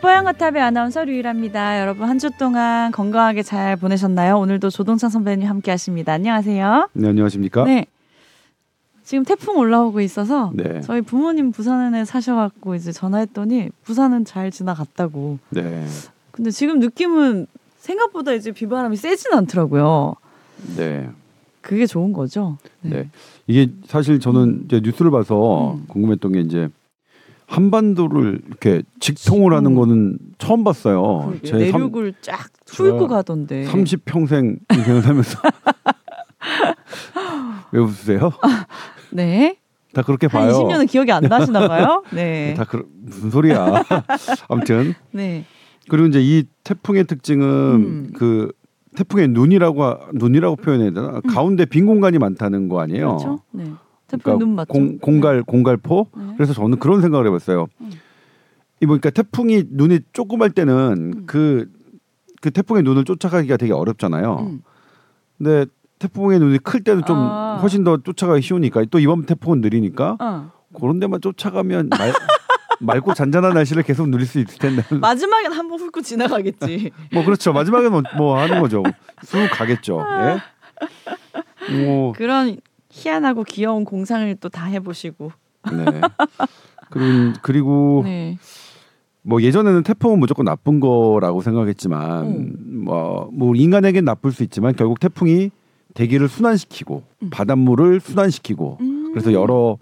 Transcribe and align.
뽀얀거탑의 0.00 0.62
아나운서 0.62 1.04
류일합니다. 1.04 1.80
여러분 1.80 2.08
한 2.08 2.18
주 2.20 2.30
동안 2.38 2.90
건강하게 2.92 3.42
잘 3.42 3.76
보내셨나요? 3.76 4.38
오늘도 4.38 4.70
조동찬 4.70 5.08
선배님 5.10 5.48
함께 5.48 5.70
하십니다. 5.70 6.12
안녕하세요. 6.12 6.88
네, 6.92 7.08
안녕하십니까? 7.08 7.64
네. 7.64 7.86
지금 9.04 9.24
태풍 9.24 9.56
올라오고 9.56 10.00
있어서 10.02 10.52
네. 10.54 10.80
저희 10.82 11.00
부모님 11.00 11.50
부산에 11.50 12.04
사셔갖고 12.04 12.74
이제 12.74 12.92
전화했더니 12.92 13.70
부산은 13.84 14.24
잘 14.24 14.50
지나갔다고. 14.50 15.38
네. 15.50 15.86
근데 16.30 16.50
지금 16.50 16.78
느낌은 16.78 17.46
생각보다 17.78 18.32
이제 18.34 18.52
비바람이 18.52 18.96
세진 18.96 19.32
않더라고요. 19.32 20.14
네. 20.76 21.08
그게 21.62 21.86
좋은 21.86 22.12
거죠. 22.12 22.56
네. 22.82 23.08
이게 23.46 23.70
사실 23.86 24.20
저는 24.20 24.62
이제 24.66 24.80
뉴스를 24.82 25.10
봐서 25.10 25.74
음. 25.74 25.84
궁금했던 25.88 26.32
게 26.32 26.40
이제 26.40 26.68
한반도를 27.50 28.40
이렇게 28.46 28.82
직통을 29.00 29.52
하는 29.52 29.72
음. 29.72 29.76
거는 29.76 30.18
처음 30.38 30.62
봤어요. 30.62 31.32
그러게요. 31.42 31.56
내륙을 31.58 32.14
쫙 32.22 32.48
훑고 32.68 33.08
가던데. 33.08 33.64
30 33.64 34.04
평생 34.04 34.56
인생을 34.72 35.02
살면서 35.02 35.40
왜 37.72 37.80
웃으세요? 37.80 38.30
네. 39.10 39.56
다 39.92 40.02
그렇게 40.02 40.28
한 40.28 40.42
봐요. 40.42 40.52
20년은 40.52 40.88
기억이 40.88 41.10
안 41.10 41.24
나시나 41.24 41.66
봐요. 41.66 42.04
네. 42.12 42.54
다 42.56 42.64
그런 42.64 42.84
무슨 43.02 43.30
소리야. 43.30 43.82
아무튼 44.48 44.94
네. 45.10 45.44
그리고 45.88 46.06
이제 46.06 46.20
이 46.22 46.44
태풍의 46.62 47.04
특징은 47.04 47.48
음. 47.48 48.10
그 48.14 48.52
태풍의 48.96 49.26
눈이라고 49.28 49.82
하- 49.82 49.98
눈이라고 50.14 50.54
표현해야 50.56 50.90
되나? 50.92 51.20
가운데 51.28 51.64
빈 51.64 51.86
공간이 51.86 52.18
많다는 52.18 52.68
거 52.68 52.80
아니에요? 52.80 53.10
음. 53.10 53.16
그렇죠. 53.16 53.38
네. 53.50 53.64
태풍 54.10 54.22
그러니까 54.22 54.44
눈 54.44 54.54
맞죠. 54.56 54.72
공, 54.72 54.98
공갈 54.98 55.42
공갈포. 55.42 56.08
네. 56.16 56.34
그래서 56.36 56.52
저는 56.52 56.78
그런 56.78 57.00
생각을 57.00 57.26
해봤어요. 57.26 57.66
음. 57.80 57.90
이 58.80 58.86
보니까 58.86 59.10
태풍이 59.10 59.64
눈이 59.70 60.00
조그말 60.12 60.50
때는 60.50 61.12
음. 61.18 61.26
그, 61.26 61.70
그 62.40 62.50
태풍의 62.50 62.82
눈을 62.82 63.04
쫓아가기가 63.04 63.56
되게 63.56 63.72
어렵잖아요. 63.72 64.36
음. 64.40 64.62
근데 65.38 65.66
태풍의 65.98 66.38
눈이 66.38 66.58
클 66.58 66.82
때는 66.82 67.04
좀 67.06 67.16
아. 67.16 67.58
훨씬 67.60 67.84
더 67.84 67.98
쫓아가기 67.98 68.42
쉬우니까 68.42 68.84
또 68.90 68.98
이번 68.98 69.26
태풍은 69.26 69.60
느리니까 69.60 70.16
어. 70.18 70.50
그런 70.78 70.98
데만 70.98 71.20
쫓아가면 71.20 71.90
말, 71.90 72.12
맑고 72.80 73.14
잔잔한 73.14 73.52
날씨를 73.54 73.82
계속 73.82 74.08
누릴 74.08 74.26
수 74.26 74.40
있을 74.40 74.58
텐데. 74.58 74.82
마지막엔 74.96 75.52
한번 75.52 75.78
훑고 75.78 76.00
지나가겠지. 76.00 76.90
뭐 77.12 77.24
그렇죠. 77.24 77.52
마지막에 77.52 77.88
뭐, 77.88 78.02
뭐 78.16 78.38
하는 78.38 78.60
거죠. 78.60 78.82
쑥 79.24 79.38
가겠죠. 79.52 80.02
예. 80.08 81.84
뭐 81.84 82.12
그런 82.12 82.56
희한하고 83.04 83.44
귀여운 83.44 83.84
공상을 83.84 84.34
또 84.36 84.48
다 84.48 84.66
해보시고. 84.66 85.32
네. 85.72 86.00
그리고 86.90 87.32
그리고 87.42 88.02
네. 88.04 88.38
뭐 89.22 89.42
예전에는 89.42 89.82
태풍은 89.82 90.18
무조건 90.18 90.46
나쁜 90.46 90.80
거라고 90.80 91.42
생각했지만 91.42 92.26
음. 92.26 92.84
뭐, 92.84 93.28
뭐 93.32 93.54
인간에겐 93.54 94.04
나쁠 94.04 94.32
수 94.32 94.42
있지만 94.42 94.74
결국 94.74 94.98
태풍이 94.98 95.50
대기를 95.94 96.28
순환시키고 96.28 97.02
음. 97.22 97.30
바닷물을 97.30 98.00
순환시키고 98.00 98.78
음. 98.80 99.10
그래서 99.12 99.32
여러 99.32 99.76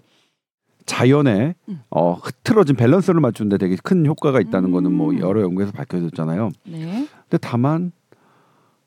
자연의 0.85 1.55
음. 1.69 1.81
어, 1.89 2.13
흐트러진 2.13 2.75
밸런스를 2.75 3.21
맞추는데 3.21 3.57
되게 3.57 3.77
큰 3.81 4.05
효과가 4.05 4.41
있다는 4.41 4.71
거는 4.71 4.91
뭐 4.91 5.11
음. 5.11 5.19
여러 5.19 5.41
연구에서 5.41 5.71
밝혀졌잖아요. 5.71 6.49
네. 6.67 7.07
근데 7.29 7.37
다만 7.39 7.91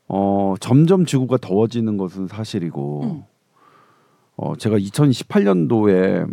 어, 0.08 0.54
점점 0.60 1.06
지구가 1.06 1.38
더워지는 1.38 1.96
것은 1.96 2.26
사실이고 2.26 3.02
음. 3.04 3.22
어, 4.36 4.56
제가 4.56 4.78
2018년도에 4.78 6.26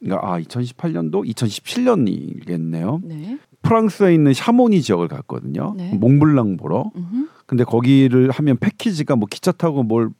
그러니까 0.00 0.32
아 0.34 0.40
2018년도 0.40 1.26
2017년이겠네요. 1.34 3.00
네. 3.04 3.38
프랑스에 3.62 4.12
있는 4.14 4.34
샤모니 4.34 4.82
지역을 4.82 5.08
갔거든요. 5.08 5.74
네. 5.76 5.94
몽블랑 5.94 6.58
보러. 6.58 6.90
음흠. 6.94 7.28
근데 7.46 7.64
거기를 7.64 8.30
하면 8.30 8.56
패키지가 8.58 9.16
뭐 9.16 9.26
기차 9.30 9.52
타고 9.52 9.82
뭘 9.82 10.10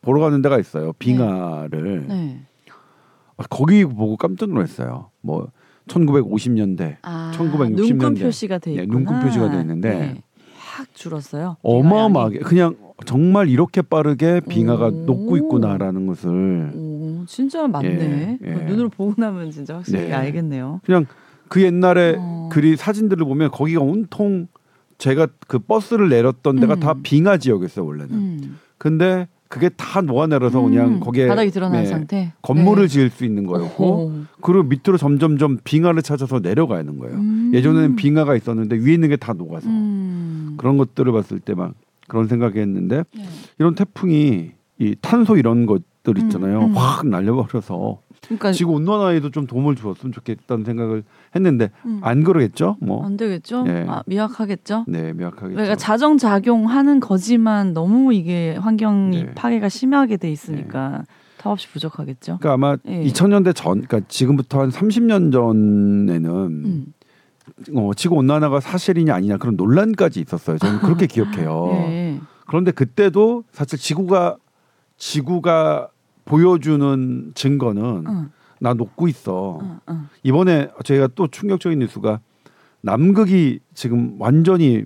보러 0.00 0.20
가는 0.20 0.40
데가 0.40 0.58
있어요. 0.58 0.92
빙하를. 0.94 2.06
네. 2.08 2.42
아, 3.36 3.44
거기 3.50 3.84
보고 3.84 4.16
깜짝 4.16 4.48
놀랐어요. 4.50 5.10
뭐 5.20 5.48
1950년대 5.88 6.96
아, 7.02 7.30
1960 7.34 7.96
눈금. 7.96 8.14
표시가 8.14 8.58
돼 8.58 8.74
네, 8.74 8.82
있구나. 8.82 8.98
눈금 8.98 9.20
표시가 9.20 9.50
돼 9.50 9.60
있는데 9.60 9.90
네. 9.98 10.22
확 10.58 10.94
줄었어요. 10.94 11.56
어마어마하게 11.62 12.40
그냥 12.40 12.74
정말 13.06 13.48
이렇게 13.48 13.80
빠르게 13.82 14.40
빙하가 14.48 14.86
오. 14.88 14.90
녹고 14.90 15.36
있구나라는 15.36 16.06
것을 16.06 16.72
오, 16.74 17.24
진짜 17.26 17.66
맞네. 17.68 18.38
예, 18.44 18.48
예. 18.50 18.54
눈으로 18.66 18.88
보고 18.88 19.14
나면 19.16 19.50
진짜 19.50 19.76
확실히 19.76 20.08
네. 20.08 20.12
알겠네요. 20.12 20.80
그냥 20.84 21.06
그 21.48 21.62
옛날에 21.62 22.16
어. 22.18 22.48
그리 22.52 22.76
사진들을 22.76 23.24
보면 23.24 23.50
거기가 23.50 23.80
온통 23.80 24.48
제가 24.98 25.28
그 25.46 25.58
버스를 25.60 26.08
내렸던 26.08 26.56
데가 26.60 26.74
음. 26.74 26.80
다 26.80 26.94
빙하 27.02 27.38
지역이었어요 27.38 27.86
원래는. 27.86 28.12
음. 28.14 28.58
근데 28.78 29.28
그게 29.46 29.70
다 29.70 30.02
녹아내려서 30.02 30.60
음, 30.66 30.70
그냥 30.70 31.00
거기에 31.00 31.26
바닥이 31.28 31.50
드러난 31.52 31.82
네, 31.84 31.86
상태. 31.88 32.32
건물을 32.42 32.82
네. 32.84 32.88
지을 32.88 33.10
수 33.10 33.24
있는 33.24 33.46
거였고 33.46 33.84
오. 33.86 34.12
그리고 34.42 34.64
밑으로 34.64 34.98
점점점 34.98 35.58
빙하를 35.64 36.02
찾아서 36.02 36.40
내려가는 36.40 36.98
거예요. 36.98 37.14
음. 37.16 37.52
예전에는 37.54 37.96
빙하가 37.96 38.36
있었는데 38.36 38.76
위에 38.76 38.94
있는 38.94 39.08
게 39.08 39.16
다 39.16 39.32
녹아서 39.32 39.68
음. 39.70 40.54
그런 40.58 40.76
것들을 40.76 41.10
봤을 41.12 41.38
때 41.40 41.54
막 41.54 41.72
그런 42.08 42.26
생각이 42.26 42.58
했는데 42.58 43.04
네. 43.14 43.24
이런 43.58 43.74
태풍이 43.74 44.50
이 44.80 44.96
탄소 45.00 45.36
이런 45.36 45.66
것들 45.66 46.18
있잖아요. 46.24 46.60
음, 46.60 46.64
음. 46.70 46.76
확 46.76 47.06
날려버려서 47.06 48.00
그러니까 48.24 48.52
지구 48.52 48.72
온난화에도 48.72 49.30
좀 49.30 49.46
도움을 49.46 49.76
주었으면 49.76 50.12
좋겠다는 50.12 50.64
생각을 50.64 51.04
했는데 51.34 51.70
음. 51.86 52.00
안 52.02 52.24
그러겠죠? 52.24 52.76
뭐 52.80 53.04
안 53.04 53.16
되겠죠? 53.16 53.62
네. 53.62 53.86
아, 53.88 54.02
미약하겠죠? 54.06 54.84
네, 54.88 55.12
명확하겠죠. 55.12 55.54
그러니까 55.54 55.76
자정 55.76 56.18
작용하는 56.18 56.98
거지만 57.00 57.72
너무 57.74 58.12
이게 58.12 58.56
환경이 58.56 59.24
네. 59.24 59.34
파괴가 59.34 59.68
심하게 59.68 60.16
돼 60.16 60.30
있으니까 60.32 61.04
턱없이 61.38 61.68
부족하겠죠. 61.68 62.38
그러니까 62.40 62.52
아마 62.54 62.76
예. 62.88 63.04
2000년대 63.04 63.54
전, 63.54 63.82
그러니까 63.82 64.00
지금부터 64.08 64.60
한 64.60 64.70
30년 64.70 65.30
전에는 65.32 66.26
음. 66.26 66.86
어, 67.74 67.90
지구 67.94 68.16
온난화가 68.16 68.60
사실이냐 68.60 69.14
아니냐 69.14 69.36
그런 69.38 69.56
논란까지 69.56 70.20
있었어요. 70.20 70.58
저는 70.58 70.80
그렇게 70.80 71.06
기억해요. 71.06 71.68
예. 71.72 72.20
그런데 72.46 72.70
그때도 72.70 73.44
사실 73.52 73.78
지구가 73.78 74.36
지구가 74.96 75.88
보여주는 76.24 77.32
증거는 77.34 78.04
응, 78.06 78.30
나 78.60 78.74
녹고 78.74 79.08
있어. 79.08 79.58
응, 79.62 79.80
응. 79.88 80.08
이번에 80.22 80.68
저희가 80.84 81.08
또 81.14 81.26
충격적인 81.28 81.78
뉴스가 81.78 82.20
남극이 82.80 83.60
지금 83.74 84.16
완전히 84.18 84.84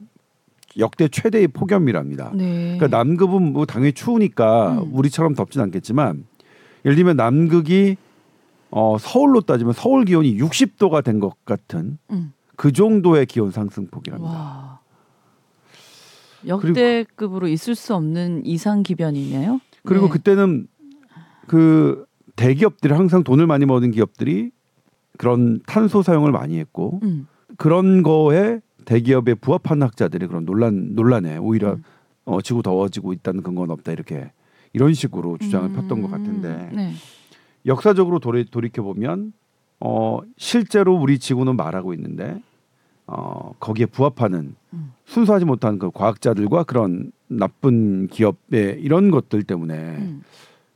역대 0.79 1.09
최대의 1.09 1.49
폭염이랍니다. 1.49 2.33
네. 2.35 2.77
그러니까 2.79 2.97
남극은 2.97 3.53
뭐 3.53 3.67
당연히 3.67 3.93
추우니까 3.93 4.83
음. 4.83 4.91
우리처럼 4.95 5.35
덥진 5.35 5.61
않겠지만 5.61 6.25
예를 6.85 6.97
들면 6.97 7.17
남극이 7.17 7.97
어, 8.71 8.97
서울로 8.99 9.43
따지면 9.43 9.75
서울 9.75 10.05
기온이 10.07 10.37
60도가 10.39 11.05
된 11.05 11.21
것 11.21 11.35
같은 11.45 11.99
응. 12.11 12.33
그 12.57 12.73
정도의 12.73 13.27
기온 13.27 13.51
상승폭이랍니다. 13.51 14.33
와. 14.33 14.81
역대급으로 16.47 17.47
있을 17.49 17.75
수 17.75 17.95
없는 17.95 18.45
이상 18.45 18.83
기변이네요. 18.83 19.61
그리고 19.85 20.07
네. 20.07 20.13
그때는 20.13 20.67
그 21.47 22.05
대기업들이 22.37 22.95
항상 22.95 23.25
돈을 23.25 23.47
많이 23.47 23.67
버는 23.67 23.91
기업들이 23.91 24.51
그런 25.19 25.61
탄소 25.67 26.03
사용을 26.03 26.33
많이 26.33 26.59
했고 26.59 27.01
음. 27.03 27.27
그런 27.57 28.03
거에 28.03 28.61
대기업에 28.85 29.35
부합하는 29.35 29.87
학자들이 29.87 30.27
그런 30.27 30.45
논란 30.45 30.95
논란에 30.95 31.37
오히려 31.37 31.75
음. 31.75 31.83
어, 32.25 32.41
지구 32.41 32.63
더워지고 32.63 33.13
있다는 33.13 33.43
근거는 33.43 33.73
없다 33.73 33.93
이렇게 33.93 34.33
이런 34.73 34.95
식으로 34.95 35.39
주장을 35.39 35.69
음. 35.71 35.75
폈던 35.75 36.03
것 36.03 36.11
같은데 36.11 36.71
네. 36.73 36.93
역사적으로 37.67 38.19
돌이, 38.19 38.47
돌이켜 38.51 38.83
보면 38.83 39.33
어, 39.85 40.21
실제로 40.37 40.95
우리 40.95 41.19
지구는 41.19 41.57
말하고 41.57 41.93
있는데 41.95 42.41
어, 43.07 43.53
거기에 43.59 43.87
부합하는 43.87 44.55
음. 44.73 44.93
순수하지 45.07 45.45
못한 45.45 45.79
그 45.79 45.91
과학자들과 45.91 46.63
그런 46.63 47.11
나쁜 47.27 48.07
기업의 48.07 48.81
이런 48.81 49.11
것들 49.11 49.43
때문에 49.43 49.75
음. 49.75 50.23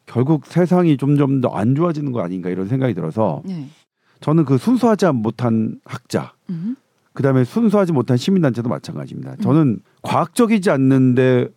결국 0.07 0.47
세상이 0.47 0.97
점점 0.97 1.41
더 1.41 1.51
안 1.55 1.75
좋아지는 1.77 2.11
거 2.11 2.21
아닌가 2.21 2.51
이런 2.51 2.67
생각이 2.67 2.95
들어서 2.95 3.43
네. 3.45 3.69
저는 4.21 4.45
그 4.45 4.59
순수하지 4.59 5.07
못한 5.13 5.81
학자 5.85 6.33
음. 6.51 6.75
그다음에 7.13 7.45
순수하지 7.45 7.93
못한 7.93 8.17
시민단체도 8.17 8.69
마찬가지입니다. 8.69 9.37
저는 9.37 9.81
과학적이지 10.03 10.69
않는데 10.71 11.49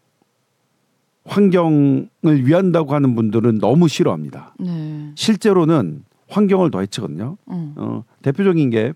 환경을 1.25 2.07
위한다고 2.45 2.93
하는 2.93 3.15
분들은 3.15 3.57
너무 3.57 3.87
싫어합니다. 3.87 4.53
네. 4.59 5.11
실제로는 5.15 6.03
환경을 6.29 6.71
더 6.71 6.79
해치거든요. 6.81 7.37
음. 7.49 7.73
어, 7.77 8.03
대표적인 8.21 8.69
게 8.69 8.93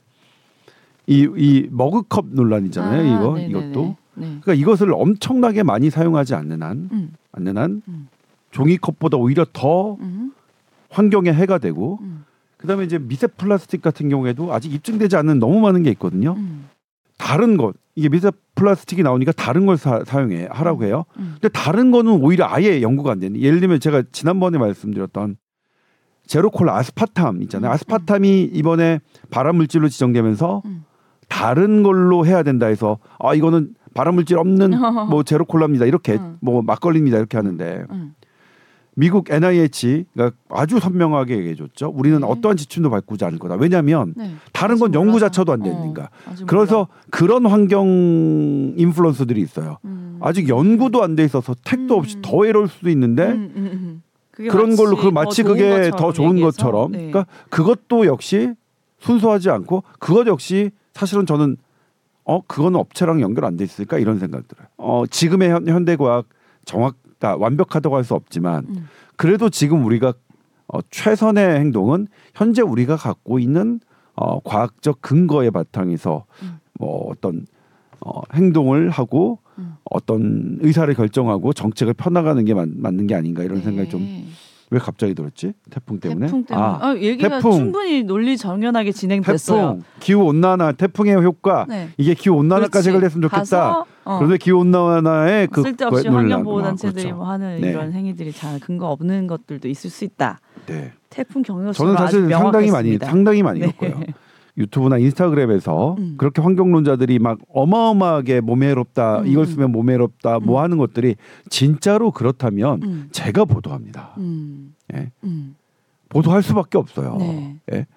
이 1.07 1.27
이 1.35 1.68
머그컵 1.69 2.27
논란이잖아요. 2.31 3.01
아, 3.01 3.03
이거 3.03 3.33
네네네. 3.35 3.50
이것도 3.50 3.95
네. 4.15 4.25
그러니까 4.41 4.53
이것을 4.53 4.94
엄청나게 4.94 5.63
많이 5.63 5.89
사용하지 5.89 6.35
않는 6.35 6.63
한 6.63 6.89
음. 6.91 7.13
않는 7.33 7.57
한 7.57 7.81
음. 7.88 8.07
종이컵보다 8.51 9.18
오히려 9.18 9.45
더 9.51 9.95
음. 9.95 10.31
환경에 10.89 11.33
해가 11.33 11.57
되고 11.57 12.00
음. 12.01 12.24
그다음에 12.57 12.85
이제 12.85 13.00
미세 13.00 13.27
플라스틱 13.27 13.81
같은 13.81 14.07
경우에도 14.07 14.53
아직 14.53 14.71
입증되지 14.74 15.18
않는 15.18 15.39
너무 15.39 15.59
많은 15.59 15.83
게 15.83 15.89
있거든요. 15.91 16.36
음. 16.38 16.69
다른 17.18 17.57
것 17.57 17.75
이게 17.95 18.07
미세 18.07 18.31
플라스틱이 18.56 19.03
나오니까 19.03 19.33
다른 19.33 19.65
걸 19.65 19.77
사, 19.77 20.03
용해 20.13 20.47
하라고 20.51 20.86
해요. 20.86 21.03
음. 21.18 21.36
근데 21.41 21.50
다른 21.50 21.91
거는 21.91 22.12
오히려 22.24 22.45
아예 22.47 22.81
연구가 22.81 23.12
안 23.12 23.19
되는. 23.19 23.41
예를 23.41 23.59
들면 23.59 23.81
제가 23.81 24.03
지난번에 24.13 24.57
말씀드렸던 24.57 25.36
제로콜 26.25 26.69
아스파탐 26.69 27.41
있잖아요. 27.43 27.71
음, 27.71 27.73
아스파탐이 27.73 28.43
이번에 28.53 28.99
발암 29.29 29.55
물질로 29.57 29.89
지정되면서 29.89 30.61
음. 30.65 30.85
다른 31.27 31.83
걸로 31.83 32.25
해야 32.25 32.43
된다 32.43 32.67
해서 32.67 32.99
아 33.19 33.33
이거는 33.33 33.75
발암 33.93 34.15
물질 34.15 34.37
없는 34.37 34.71
뭐 35.09 35.23
제로콜라입니다. 35.23 35.85
이렇게 35.85 36.13
음. 36.13 36.37
뭐 36.41 36.61
막걸리입니다. 36.61 37.17
이렇게 37.17 37.37
하는데 37.37 37.85
음. 37.91 38.13
미국 38.95 39.31
NIH가 39.31 40.31
아주 40.49 40.79
선명하게 40.79 41.35
얘기해 41.37 41.55
줬죠. 41.55 41.91
우리는 41.95 42.19
네. 42.19 42.25
어떠한 42.27 42.57
지침도 42.57 42.91
밟고지 42.91 43.25
않을 43.25 43.39
거다. 43.39 43.55
왜냐하면 43.55 44.13
네. 44.15 44.35
다른 44.51 44.77
건 44.77 44.93
연구. 44.93 45.19
자체도 45.19 45.51
안 45.51 45.61
어, 45.61 45.63
되니까. 45.63 46.09
아직 46.29 46.45
그래서 46.45 46.87
그런 47.09 47.47
환경 47.47 47.87
인플루언서들이 48.77 49.41
있어요. 49.41 49.77
몰라. 49.81 49.93
음. 49.95 50.19
아직 50.21 50.47
연구도 50.47 51.03
안 51.03 51.15
돼 51.15 51.23
있어서 51.25 51.55
택도 51.65 51.97
없이 51.97 52.17
음. 52.17 52.21
더 52.23 52.45
해로울 52.45 52.67
수도 52.67 52.89
있는데 52.91 53.25
음, 53.29 53.51
음, 53.55 53.69
음. 53.73 54.02
그런 54.35 54.75
걸로 54.75 54.95
그더 54.95 55.12
마치 55.12 55.44
그게 55.44 55.91
더 55.91 56.12
좋은 56.12 56.31
얘기해서, 56.31 56.51
것처럼 56.57 56.91
네. 56.91 56.97
그러니까 57.12 57.25
그것도 57.50 58.06
역시 58.07 58.53
순수하지 59.00 59.50
않고 59.50 59.83
그것 60.00 60.25
역시 60.27 60.71
사실은 60.94 61.25
저는 61.25 61.57
어 62.25 62.41
그거는 62.41 62.80
업체랑 62.80 63.21
연결 63.21 63.45
안 63.45 63.57
돼 63.57 63.63
있을까 63.63 63.97
이런 64.00 64.18
생각 64.19 64.47
들어요. 64.47 64.68
어 64.77 65.03
지금의 65.09 65.50
현, 65.50 65.68
현대과학 65.68 66.25
정확 66.65 66.95
다 67.19 67.35
완벽하다고 67.35 67.95
할 67.95 68.03
수 68.03 68.15
없지만 68.15 68.65
음. 68.69 68.89
그래도 69.15 69.50
지금 69.50 69.85
우리가 69.85 70.13
어, 70.68 70.79
최선의 70.89 71.59
행동은 71.59 72.07
현재 72.33 72.62
우리가 72.62 72.95
갖고 72.95 73.38
있는 73.39 73.79
어, 74.15 74.39
과학적 74.41 75.01
근거의 75.01 75.51
바탕에서 75.51 76.25
음. 76.41 76.59
뭐 76.79 77.09
어떤 77.12 77.45
어, 78.05 78.21
행동을 78.33 78.89
하고 78.89 79.39
음. 79.57 79.75
어떤 79.89 80.57
의사를 80.61 80.94
결정하고 80.94 81.53
정책을 81.53 81.94
펴나가는 81.94 82.44
게 82.44 82.53
맞, 82.53 82.67
맞는 82.69 83.07
게 83.07 83.15
아닌가 83.15 83.44
이런 83.44 83.61
생각이 83.61 83.89
좀 83.89 84.01
네. 84.01 84.25
왜 84.71 84.79
갑자기 84.79 85.13
들었지? 85.13 85.53
태풍 85.69 86.00
때문에? 86.00 86.25
태풍 86.25 86.45
때문에. 86.45 86.65
아, 86.65 86.79
아, 86.81 86.95
얘기가 86.95 87.29
태풍. 87.29 87.51
충분히 87.51 88.01
논리 88.01 88.35
정연하게 88.35 88.91
진행됐어요. 88.91 89.61
태풍, 89.61 89.83
기후 90.00 90.23
온난화, 90.23 90.71
태풍의 90.71 91.23
효과 91.23 91.65
네. 91.69 91.89
이게 91.97 92.15
기후 92.15 92.35
온난화까지. 92.38 92.89
해결됐으면 92.89 93.29
좋겠다. 93.29 93.85
어, 94.03 94.17
그런데 94.17 94.38
기후 94.38 94.57
온난화의 94.57 95.47
그 95.47 95.61
쓸데없이 95.61 96.05
논란, 96.05 96.21
환경 96.23 96.44
보호 96.44 96.63
단체들이 96.63 97.11
아, 97.11 97.13
뭐 97.13 97.29
하는 97.29 97.61
네. 97.61 97.69
이런 97.69 97.94
행위들이 97.94 98.31
잘 98.31 98.59
근거 98.59 98.88
없는 98.89 99.27
것들도 99.27 99.67
있을 99.67 99.91
수 99.91 100.05
있다. 100.05 100.39
네. 100.65 100.91
태풍 101.11 101.44
경로처럼 101.44 101.95
저는 101.95 102.07
사실 102.07 102.29
상당히 102.31 102.71
많이. 102.71 102.97
상당히 102.97 103.44
많이 103.44 103.59
네. 103.59 103.67
겪고요. 103.67 104.01
유튜브나 104.57 104.97
인스타그램에서 105.00 105.95
음. 105.97 106.15
그렇게 106.17 106.41
환경론자들이 106.41 107.19
막 107.19 107.39
어마어마하게 107.50 108.41
몸에 108.41 108.67
해롭다, 108.69 109.21
음. 109.21 109.27
이걸 109.27 109.45
쓰면 109.47 109.71
몸에 109.71 109.94
해롭다, 109.94 110.39
뭐 110.39 110.59
음. 110.59 110.63
하는 110.63 110.77
것들이 110.77 111.15
진짜로 111.50 112.11
그렇다면 112.11 112.83
음. 112.83 113.09
제가 113.11 113.45
보도합니다. 113.45 114.13
음. 114.17 114.75
예. 114.94 115.11
음. 115.23 115.55
보도할 116.09 116.44
수밖에 116.44 116.77
없어요. 116.77 117.17
네. 117.17 117.59
예. 117.73 117.88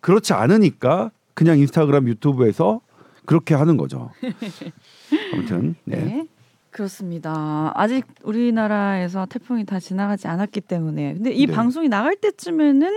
그렇지 0.00 0.34
않으니까 0.34 1.10
그냥 1.34 1.58
인스타그램, 1.58 2.06
유튜브에서 2.08 2.80
그렇게 3.24 3.54
하는 3.54 3.76
거죠. 3.76 4.10
아무튼 5.32 5.76
네. 5.84 5.96
네. 5.96 6.26
그렇습니다. 6.70 7.70
아직 7.74 8.06
우리나라에서 8.24 9.26
태풍이 9.26 9.64
다 9.64 9.78
지나가지 9.78 10.26
않았기 10.26 10.62
때문에. 10.62 11.14
근데 11.14 11.30
이 11.32 11.46
네. 11.46 11.52
방송이 11.52 11.88
나갈 11.88 12.16
때쯤에는 12.16 12.90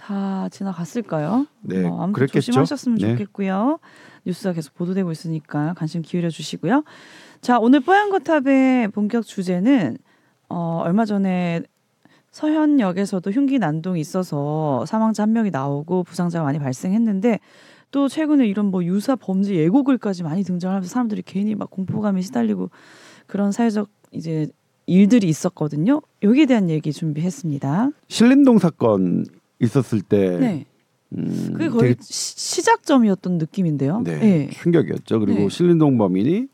다 0.00 0.48
지나갔을까요? 0.48 1.46
네, 1.60 1.84
어, 1.84 1.94
아무튼 1.96 2.12
그랬겠죠. 2.14 2.46
조심하셨으면 2.46 2.98
네. 2.98 3.10
좋겠고요. 3.10 3.78
뉴스가 4.24 4.54
계속 4.54 4.74
보도되고 4.74 5.12
있으니까 5.12 5.74
관심 5.76 6.00
기울여 6.00 6.30
주시고요. 6.30 6.84
자, 7.42 7.58
오늘 7.58 7.80
뽀얀거탑의 7.80 8.88
본격 8.88 9.26
주제는 9.26 9.98
어, 10.48 10.80
얼마 10.84 11.04
전에 11.04 11.62
서현역에서도 12.30 13.30
흉기 13.30 13.58
난동이 13.58 14.00
있어서 14.00 14.86
사망자 14.86 15.24
한 15.24 15.32
명이 15.34 15.50
나오고 15.50 16.04
부상자가 16.04 16.44
많이 16.44 16.58
발생했는데 16.58 17.38
또 17.90 18.08
최근에 18.08 18.46
이런 18.46 18.66
뭐 18.66 18.82
유사 18.84 19.16
범죄 19.16 19.54
예고글까지 19.54 20.22
많이 20.22 20.44
등장하면서 20.44 20.88
사람들이 20.88 21.22
괜히 21.26 21.54
막 21.54 21.70
공포감에 21.70 22.22
시달리고 22.22 22.70
그런 23.26 23.52
사회적 23.52 23.90
이제 24.12 24.48
일들이 24.86 25.28
있었거든요. 25.28 26.00
여기에 26.22 26.46
대한 26.46 26.70
얘기 26.70 26.92
준비했습니다. 26.92 27.90
신림동 28.08 28.58
사건 28.58 29.26
있었을 29.60 30.00
때 30.00 30.38
네. 30.38 30.66
음, 31.16 31.50
그게 31.52 31.68
거의 31.68 31.94
되게 31.94 32.00
시, 32.02 32.38
시작점이었던 32.38 33.38
느낌인데요. 33.38 34.02
네, 34.04 34.18
네. 34.18 34.50
충격이었죠. 34.50 35.20
그리고 35.20 35.40
네. 35.40 35.48
신림동 35.48 35.98
범인이 35.98 36.46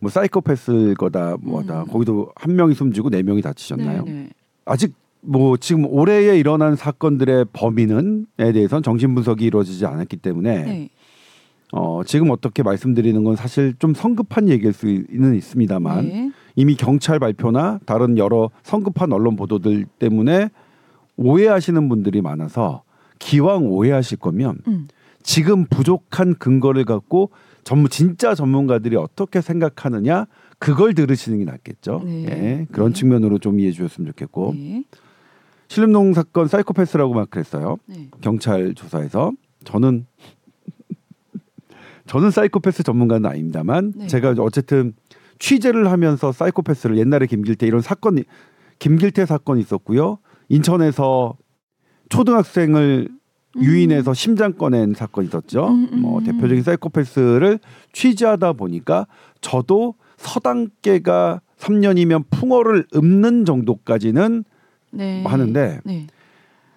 뭐 0.00 0.10
사이코패스일 0.10 0.94
거다 0.94 1.36
뭐다 1.40 1.82
음. 1.82 1.86
거기도 1.88 2.30
한 2.36 2.54
명이 2.54 2.74
숨지고 2.74 3.10
네 3.10 3.22
명이 3.22 3.42
다치셨나요? 3.42 4.04
네, 4.04 4.12
네. 4.12 4.28
아직 4.64 4.94
뭐 5.20 5.56
지금 5.56 5.86
올해에 5.86 6.38
일어난 6.38 6.76
사건들의 6.76 7.46
범인은에 7.52 8.52
대해서는 8.52 8.82
정신 8.82 9.14
분석이 9.14 9.44
이루어지지 9.44 9.84
않았기 9.86 10.18
때문에 10.18 10.62
네. 10.64 10.90
어, 11.72 12.02
지금 12.04 12.30
어떻게 12.30 12.62
말씀드리는 12.62 13.22
건 13.24 13.36
사실 13.36 13.74
좀 13.78 13.94
성급한 13.94 14.48
얘기일 14.48 14.72
수는 14.72 15.34
있습니다만 15.34 16.08
네. 16.08 16.30
이미 16.56 16.76
경찰 16.76 17.18
발표나 17.18 17.78
다른 17.84 18.16
여러 18.16 18.50
성급한 18.62 19.12
언론 19.12 19.36
보도들 19.36 19.86
때문에 19.98 20.50
오해하시는 21.18 21.88
분들이 21.88 22.22
많아서 22.22 22.82
기왕 23.18 23.66
오해하실 23.66 24.18
거면 24.18 24.58
음. 24.68 24.88
지금 25.22 25.66
부족한 25.66 26.36
근거를 26.36 26.84
갖고 26.84 27.30
전문 27.64 27.90
진짜 27.90 28.34
전문가들이 28.34 28.96
어떻게 28.96 29.40
생각하느냐 29.40 30.26
그걸 30.58 30.94
들으시는 30.94 31.40
게 31.40 31.44
낫겠죠. 31.44 32.02
네. 32.04 32.24
예, 32.28 32.66
그런 32.72 32.92
네. 32.92 32.98
측면으로 32.98 33.38
좀 33.38 33.60
이해해 33.60 33.72
주셨으면 33.72 34.06
좋겠고 34.06 34.54
네. 34.56 34.84
신림동 35.68 36.14
사건 36.14 36.48
사이코패스라고 36.48 37.12
막 37.12 37.30
그랬어요. 37.30 37.76
네. 37.86 38.08
경찰 38.20 38.74
조사에서 38.74 39.32
저는 39.64 40.06
저는 42.06 42.30
사이코패스 42.30 42.84
전문가는 42.84 43.28
아닙니다만 43.28 43.92
네. 43.94 44.06
제가 44.06 44.34
어쨌든 44.38 44.94
취재를 45.38 45.90
하면서 45.90 46.32
사이코패스를 46.32 46.96
옛날에 46.96 47.26
김길태 47.26 47.66
이런 47.66 47.82
사건이 47.82 48.24
김길태 48.78 49.26
사건이 49.26 49.60
있었고요. 49.60 50.18
인천에서 50.48 51.36
초등학생을 52.08 53.08
음. 53.56 53.62
유인해서 53.62 54.14
심장 54.14 54.52
꺼낸 54.52 54.94
사건이 54.94 55.28
있었죠. 55.28 55.68
음, 55.68 55.88
음, 55.92 56.00
뭐 56.00 56.18
음. 56.18 56.24
대표적인 56.24 56.62
사이코패스를 56.62 57.58
취재하다 57.92 58.54
보니까 58.54 59.06
저도 59.40 59.94
서당계가 60.16 61.40
3년이면 61.58 62.24
풍어를 62.30 62.86
읊는 62.94 63.44
정도까지는 63.44 64.44
네. 64.90 65.24
하는데 65.24 65.80
네. 65.84 66.06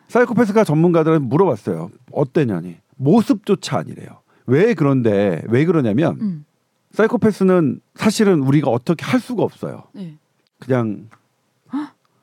사이코패스가 0.07 0.63
전문가들한테 0.63 1.25
물어봤어요. 1.27 1.91
어때냐니 2.11 2.77
모습조차 2.97 3.79
아니래요. 3.79 4.21
왜 4.47 4.73
그런데 4.73 5.41
왜 5.47 5.65
그러냐면 5.65 6.17
음. 6.19 6.45
사이코패스는 6.91 7.79
사실은 7.95 8.41
우리가 8.41 8.69
어떻게 8.69 9.05
할 9.05 9.19
수가 9.19 9.43
없어요. 9.43 9.83
네. 9.93 10.17
그냥 10.59 11.07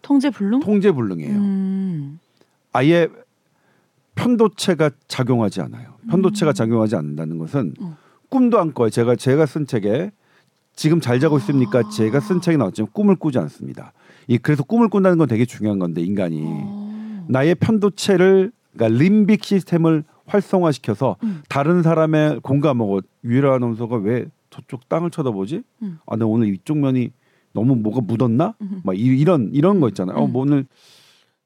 통제 0.08 0.30
불능? 0.30 0.60
통제 0.60 0.90
불능이에요. 0.90 1.36
음. 1.36 2.18
아예 2.72 3.08
편도체가 4.14 4.90
작용하지 5.06 5.60
않아요. 5.60 5.96
편도체가 6.08 6.52
음. 6.52 6.54
작용하지 6.54 6.96
않는다는 6.96 7.36
것은 7.36 7.74
어. 7.78 7.94
꿈도 8.30 8.58
안 8.58 8.72
꿔요. 8.72 8.88
제가 8.88 9.16
제가 9.16 9.44
쓴 9.44 9.66
책에 9.66 10.10
지금 10.74 11.02
잘 11.02 11.20
자고 11.20 11.36
있습니까? 11.36 11.80
아. 11.80 11.88
제가 11.90 12.20
쓴 12.20 12.40
책이 12.40 12.56
나왔지만 12.56 12.88
꿈을 12.92 13.16
꾸지 13.16 13.38
않습니다. 13.38 13.92
이 14.28 14.38
그래서 14.38 14.62
꿈을 14.62 14.88
꾼다는 14.88 15.18
건 15.18 15.28
되게 15.28 15.44
중요한 15.44 15.78
건데 15.78 16.00
인간이 16.00 16.42
어. 16.42 17.26
나의 17.28 17.54
편도체를 17.56 18.50
그러니까 18.72 18.98
림빅 18.98 19.44
시스템을 19.44 20.04
활성화시켜서 20.24 21.16
음. 21.22 21.42
다른 21.50 21.82
사람의 21.82 22.40
공감하고 22.40 23.00
유일한 23.24 23.52
아나운서가 23.56 23.96
왜 23.96 24.24
저쪽 24.48 24.88
땅을 24.88 25.10
쳐다보지? 25.10 25.64
음. 25.82 25.98
아, 26.06 26.16
나 26.16 26.24
오늘 26.24 26.48
이쪽 26.48 26.78
면이 26.78 27.10
너무 27.52 27.76
뭐가 27.76 28.00
묻었나? 28.00 28.54
음. 28.60 28.80
막 28.84 28.96
이, 28.96 29.00
이런 29.00 29.50
이런 29.52 29.80
거 29.80 29.88
있잖아요. 29.88 30.16
어, 30.16 30.24
음. 30.26 30.32
뭐 30.32 30.42
오늘 30.42 30.66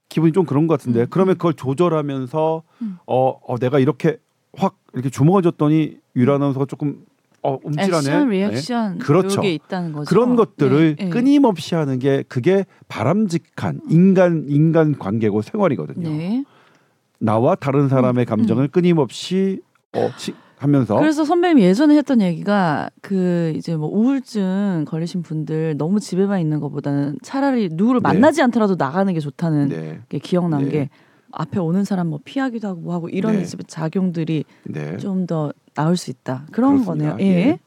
기분이 0.09 0.33
좀 0.33 0.45
그런 0.45 0.67
것 0.67 0.79
같은데 0.79 1.01
음. 1.03 1.07
그러면 1.11 1.37
그걸 1.37 1.55
조절하면서 1.55 2.63
음. 2.83 2.99
어, 3.07 3.39
어 3.47 3.59
내가 3.59 3.79
이렇게 3.79 4.19
확 4.55 4.77
이렇게 4.93 5.09
주먹을 5.09 5.43
줬더니 5.43 5.97
유일한 6.17 6.37
아나운서가 6.37 6.67
조금 6.67 7.05
어 7.43 7.59
움찔하네. 7.63 7.99
액션 7.99 8.29
네. 8.29 8.37
리액션 8.37 8.99
그렇죠. 8.99 9.43
있다는 9.43 9.93
거죠. 9.93 10.09
그런 10.09 10.37
것들을 10.37 10.97
네, 10.97 11.05
네. 11.05 11.11
끊임없이 11.11 11.75
하는 11.75 11.99
게 11.99 12.23
그게 12.29 12.65
바람직한 12.89 13.81
인간 13.89 14.45
인간 14.49 14.99
관계고 14.99 15.43
생활이거든요. 15.43 16.09
네. 16.09 16.45
나와 17.19 17.55
다른 17.55 17.89
사람의 17.89 18.25
음, 18.25 18.29
감정을 18.29 18.69
끊임없이 18.69 19.61
어, 19.95 20.11
시, 20.17 20.35
하면서 20.63 20.97
그래서 20.97 21.25
선배님이 21.25 21.63
예전에 21.63 21.97
했던 21.97 22.21
얘기가 22.21 22.89
그 23.01 23.53
이제 23.57 23.75
뭐 23.77 23.89
우울증 23.89 24.85
걸리신 24.87 25.23
분들 25.23 25.77
너무 25.77 25.99
집에만 25.99 26.41
있는 26.41 26.61
것보다는 26.61 27.19
차라리 27.21 27.69
누구를 27.73 28.01
네. 28.01 28.09
만나지 28.09 28.43
않더라도 28.43 28.77
나가는 28.79 29.13
게 29.13 29.19
좋다는 29.19 29.69
네. 29.69 30.01
게 30.09 30.19
기억난 30.19 30.65
네. 30.65 30.71
게 30.71 30.91
앞에 31.33 31.59
오는 31.59 31.83
사람 31.83 32.09
뭐 32.09 32.21
피하기도 32.25 32.69
하고 32.69 32.81
뭐 32.81 32.95
하고 32.95 33.09
이런 33.09 33.43
네. 33.43 33.45
작용들이 33.67 34.45
네. 34.65 34.97
좀더 34.99 35.53
나올 35.75 35.97
수 35.97 36.11
있다. 36.11 36.47
그런 36.53 36.83
그렇습니다. 36.83 37.17
거네요. 37.17 37.29
예. 37.29 37.49
예. 37.49 37.59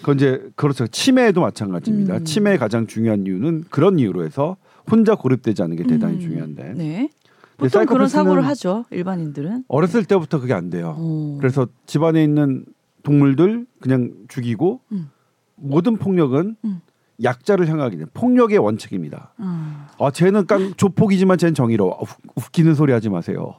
그건 0.00 0.16
이제 0.16 0.48
그렇죠. 0.56 0.86
치매에도 0.86 1.42
마찬가지입니다. 1.42 2.16
음. 2.16 2.24
치매의 2.24 2.56
가장 2.56 2.86
중요한 2.86 3.26
이유는 3.26 3.64
그런 3.68 3.98
이유로 3.98 4.24
해서 4.24 4.56
혼자 4.90 5.14
고립되지 5.14 5.62
않는 5.62 5.76
게 5.76 5.84
대단히 5.84 6.14
음. 6.14 6.20
중요한데 6.20 6.74
네. 6.74 7.10
보통 7.56 7.86
그런 7.86 8.08
사고를 8.08 8.46
하죠. 8.48 8.84
일반인들은. 8.90 9.64
어렸을 9.68 10.04
때부터 10.04 10.40
그게 10.40 10.52
안 10.52 10.70
돼요. 10.70 10.96
어. 10.98 11.36
그래서 11.38 11.66
집안에 11.86 12.22
있는 12.22 12.64
동물들 13.02 13.66
그냥 13.80 14.12
죽이고 14.28 14.80
음. 14.92 15.10
모든 15.56 15.96
폭력은 15.96 16.56
음. 16.64 16.80
약자를 17.22 17.68
향하게 17.68 17.98
돼. 17.98 18.04
폭력의 18.12 18.58
원칙입니다. 18.58 19.34
아. 19.38 19.88
아, 19.98 20.10
쟤는 20.10 20.46
깡 20.46 20.74
조폭이지만 20.74 21.38
쟤는 21.38 21.54
정의로워. 21.54 21.94
아, 21.94 21.98
웃, 22.02 22.08
웃기는 22.34 22.74
소리 22.74 22.92
하지 22.92 23.08
마세요. 23.08 23.54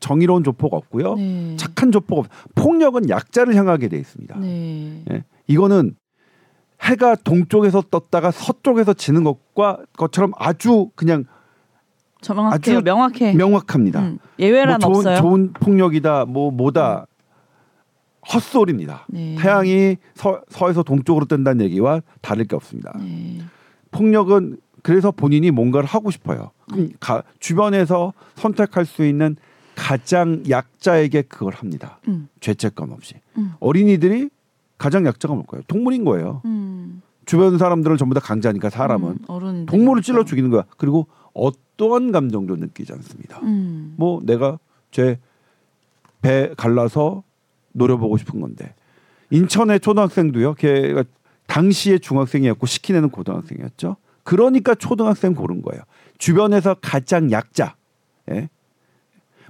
정의로운 0.00 0.42
조폭 0.42 0.74
없고요. 0.74 1.14
네. 1.14 1.56
착한 1.56 1.92
조폭 1.92 2.18
없. 2.18 2.26
폭력은 2.56 3.08
약자를 3.08 3.54
향하게 3.54 3.88
돼 3.88 3.98
있습니다. 3.98 4.36
네. 4.40 5.04
예. 5.12 5.24
이거는 5.46 5.94
해가 6.82 7.14
동쪽에서 7.14 7.82
떴다가 7.88 8.32
서쪽에서 8.32 8.94
지는 8.94 9.22
것과 9.22 9.78
것처럼 9.96 10.32
아주 10.36 10.90
그냥 10.96 11.24
아주 12.52 12.80
명확해. 12.82 13.34
명확합니다. 13.34 14.00
음. 14.00 14.18
예외란 14.38 14.78
뭐 14.80 14.92
좋은, 14.92 14.96
없어요. 14.96 15.16
좋은 15.16 15.52
폭력이다, 15.52 16.26
뭐 16.26 16.50
뭐다 16.50 17.06
헛소리입니다. 18.32 19.06
네. 19.08 19.36
태양이 19.38 19.96
서, 20.14 20.40
서에서 20.48 20.82
동쪽으로 20.82 21.26
뜬다는 21.26 21.64
얘기와 21.64 22.00
다를 22.20 22.44
게 22.44 22.54
없습니다. 22.54 22.92
네. 22.98 23.40
폭력은 23.90 24.58
그래서 24.82 25.10
본인이 25.10 25.50
뭔가를 25.50 25.88
하고 25.88 26.10
싶어요. 26.10 26.50
네. 26.76 26.88
가, 27.00 27.22
주변에서 27.40 28.12
선택할 28.36 28.84
수 28.84 29.04
있는 29.04 29.36
가장 29.74 30.42
약자에게 30.48 31.22
그걸 31.22 31.54
합니다. 31.54 31.98
음. 32.08 32.28
죄책감 32.40 32.90
없이. 32.90 33.14
음. 33.38 33.52
어린이들이 33.60 34.28
가장 34.78 35.06
약자가 35.06 35.34
뭘까요? 35.34 35.62
동물인 35.66 36.04
거예요. 36.04 36.42
음. 36.44 37.02
주변 37.24 37.56
사람들은 37.58 37.96
전부 37.96 38.14
다 38.14 38.20
강자니까 38.20 38.70
사람은 38.70 39.18
음. 39.28 39.66
동물을 39.66 40.02
찔러 40.02 40.24
죽이는 40.24 40.50
거야. 40.50 40.64
그리고 40.76 41.06
어 41.34 41.50
떠한 41.82 42.12
감정도 42.12 42.54
느끼지 42.54 42.92
않습니다. 42.92 43.40
음. 43.40 43.94
뭐 43.96 44.20
내가 44.22 44.60
제 44.92 45.18
배 46.22 46.54
갈라서 46.56 47.24
노려보고 47.72 48.16
싶은 48.16 48.40
건데 48.40 48.74
인천의 49.30 49.80
초등학생도요. 49.80 50.54
걔가 50.54 51.02
당시에 51.46 51.98
중학생이었고 51.98 52.66
시키는 52.66 53.10
고등학생이었죠. 53.10 53.96
그러니까 54.22 54.76
초등학생 54.76 55.34
고른 55.34 55.62
거예요. 55.62 55.82
주변에서 56.18 56.76
가장 56.80 57.32
약자. 57.32 57.74
예? 58.30 58.48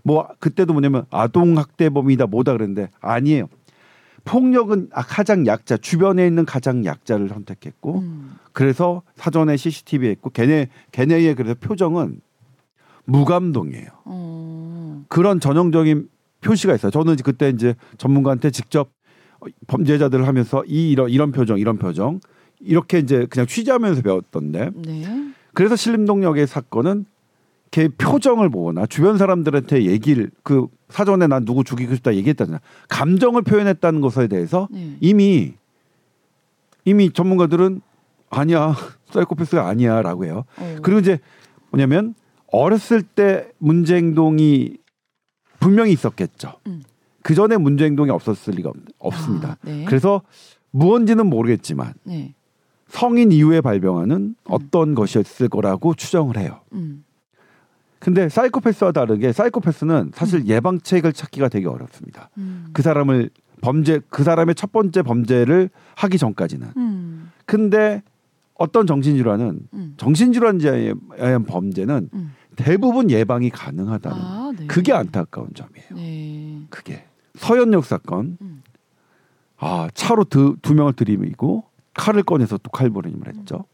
뭐 0.03 0.27
그때도 0.39 0.73
뭐냐면 0.73 1.05
아동 1.11 1.59
학대범이다 1.59 2.27
뭐다 2.27 2.53
그랬는데 2.53 2.89
아니에요. 3.01 3.49
폭력은 4.25 4.89
아, 4.93 5.03
가장 5.03 5.47
약자 5.47 5.77
주변에 5.77 6.27
있는 6.27 6.45
가장 6.45 6.85
약자를 6.85 7.29
선택했고 7.29 8.01
음. 8.01 8.37
그래서 8.53 9.03
사전에 9.17 9.57
CCTV에 9.57 10.11
있고 10.13 10.31
걔네 10.31 10.69
걔네의 10.93 11.35
그래서 11.35 11.55
표정은 11.59 12.21
무감동이에요. 13.05 13.89
어. 14.05 15.05
그런 15.09 15.41
전형적인 15.41 16.09
표시가 16.41 16.75
있어요. 16.75 16.91
저는 16.91 17.17
그때 17.17 17.49
이제 17.49 17.75
전문가한테 17.99 18.51
직접 18.51 18.91
범죄자들을 19.67 20.27
하면서 20.27 20.63
이 20.67 20.91
이런 20.91 21.11
이런 21.11 21.33
표정 21.33 21.59
이런 21.59 21.79
표정 21.79 22.21
이렇게 22.61 22.99
이제 22.99 23.27
그냥 23.29 23.47
취재하면서 23.47 24.03
배웠던데 24.03 24.71
네. 24.75 25.33
그래서 25.53 25.75
신림동역의 25.77 26.47
사건은 26.47 27.07
걔 27.73 27.89
표정을 27.89 28.51
보거나 28.51 28.87
주변 28.87 29.19
사람들한테 29.19 29.87
얘기를 29.87 30.31
그 30.45 30.69
사전에 30.91 31.27
난 31.27 31.45
누구 31.45 31.65
죽이고 31.65 31.95
싶다 31.97 32.15
얘기했다잖아 32.15 32.61
감정을 32.89 33.43
표현했다는 33.43 34.01
것에 34.03 34.29
대해서 34.29 34.69
네. 34.71 34.97
이미 35.01 35.55
이미 36.85 37.11
전문가들은 37.11 37.81
아니야 38.31 38.75
사이코패스가 39.11 39.67
아니야라고 39.67 40.25
해요. 40.27 40.45
어. 40.59 40.77
그리고 40.83 41.01
이제 41.01 41.19
뭐냐면 41.71 42.15
어렸을 42.49 43.03
때 43.03 43.49
문제 43.59 43.97
행동이 43.97 44.77
분명히 45.59 45.93
있었겠죠. 45.93 46.55
음. 46.67 46.83
그 47.23 47.35
전에 47.35 47.57
문제 47.57 47.87
행동이 47.87 48.11
없었을 48.11 48.55
리가 48.55 48.69
없, 48.69 48.77
없습니다. 48.99 49.51
아, 49.51 49.57
네. 49.63 49.85
그래서 49.87 50.23
무언지는 50.73 51.27
모르겠지만 51.27 51.95
네. 52.05 52.35
성인 52.89 53.33
이후에 53.33 53.63
발병하는 53.63 54.35
어떤 54.45 54.95
것이었을 54.95 55.49
거라고 55.49 55.95
추정을 55.95 56.37
해요. 56.37 56.61
음. 56.75 57.05
근데 58.03 58.29
사이코패스와 58.29 58.91
다르게 58.91 59.33
사이코패스는 59.33 60.11
사실 60.13 60.45
예방책을 60.49 61.13
찾기가 61.13 61.49
되게 61.49 61.69
어렵습니다. 61.69 62.31
음. 62.37 62.67
그 62.73 62.83
사람을 62.83 63.31
범죄 63.61 64.01
그 64.09 64.25
사람의 64.25 64.57
첫 64.57 64.73
번째 64.73 65.03
범죄를 65.03 65.71
하기 65.95 66.19
전까지는. 66.19 66.73
음. 66.77 67.31
근데 67.47 68.03
어떤 68.55 68.89
정신질환은 68.89 69.61
음. 69.73 69.95
정신질환자에 69.99 70.95
의한 71.17 71.45
범죄는 71.45 72.11
음. 72.13 72.33
대부분 72.57 73.09
예방이 73.09 73.51
가능하다는 73.51 74.19
아, 74.19 74.53
네. 74.59 74.67
그게 74.67 74.93
안타까운 74.93 75.51
점이에요. 75.55 75.95
네. 75.95 76.67
그게 76.71 77.05
서현역 77.37 77.85
사건 77.85 78.37
음. 78.41 78.65
아 79.59 79.89
차로 79.95 80.25
두, 80.25 80.57
두 80.61 80.75
명을 80.75 80.95
들이미고 80.95 81.63
칼을 81.95 82.25
꺼내서 82.25 82.59
또 82.59 82.71
칼부림을 82.73 83.29
했죠. 83.29 83.65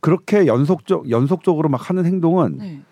그렇게 0.00 0.46
연속적 0.46 1.10
연속적으로 1.10 1.68
막 1.68 1.90
하는 1.90 2.06
행동은 2.06 2.58
네. 2.58 2.82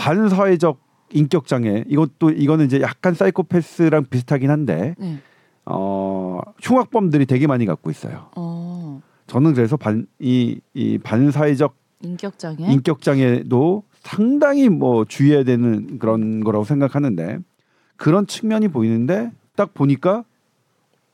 반사회적 0.00 0.80
인격 1.12 1.46
장애 1.46 1.84
이것도 1.88 2.30
이거는 2.30 2.64
이제 2.64 2.80
약간 2.80 3.12
사이코패스랑 3.14 4.06
비슷하긴 4.08 4.50
한데 4.50 4.94
네. 4.98 5.18
어 5.66 6.40
흉악범들이 6.62 7.26
되게 7.26 7.46
많이 7.46 7.66
갖고 7.66 7.90
있어요. 7.90 8.30
어. 8.36 9.02
저는 9.26 9.52
그래서 9.54 9.76
반 9.76 10.06
이 10.20 10.60
이 10.74 10.98
반사회적 10.98 11.74
인격 12.02 12.38
장애. 12.38 12.72
인격 12.72 13.02
장애도 13.02 13.82
상당히 14.02 14.70
뭐 14.70 15.04
주의해야 15.04 15.44
되는 15.44 15.98
그런 15.98 16.42
거라고 16.42 16.64
생각하는데 16.64 17.38
그런 17.96 18.26
측면이 18.26 18.68
보이는데 18.68 19.30
딱 19.56 19.74
보니까 19.74 20.24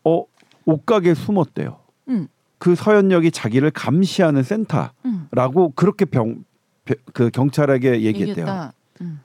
어 0.05 0.25
옷가게 0.65 1.15
숨었대요. 1.15 1.79
음. 2.09 2.29
그 2.59 2.77
서현역이 2.77 3.33
자기를 3.33 3.73
감시하는 3.73 4.45
센터라고 4.45 5.67
음. 5.67 5.73
그렇게 5.75 6.05
병 6.05 6.45
그 7.13 7.31
경찰에게 7.31 8.03
얘기했대요. 8.03 8.71
음. 9.01 9.21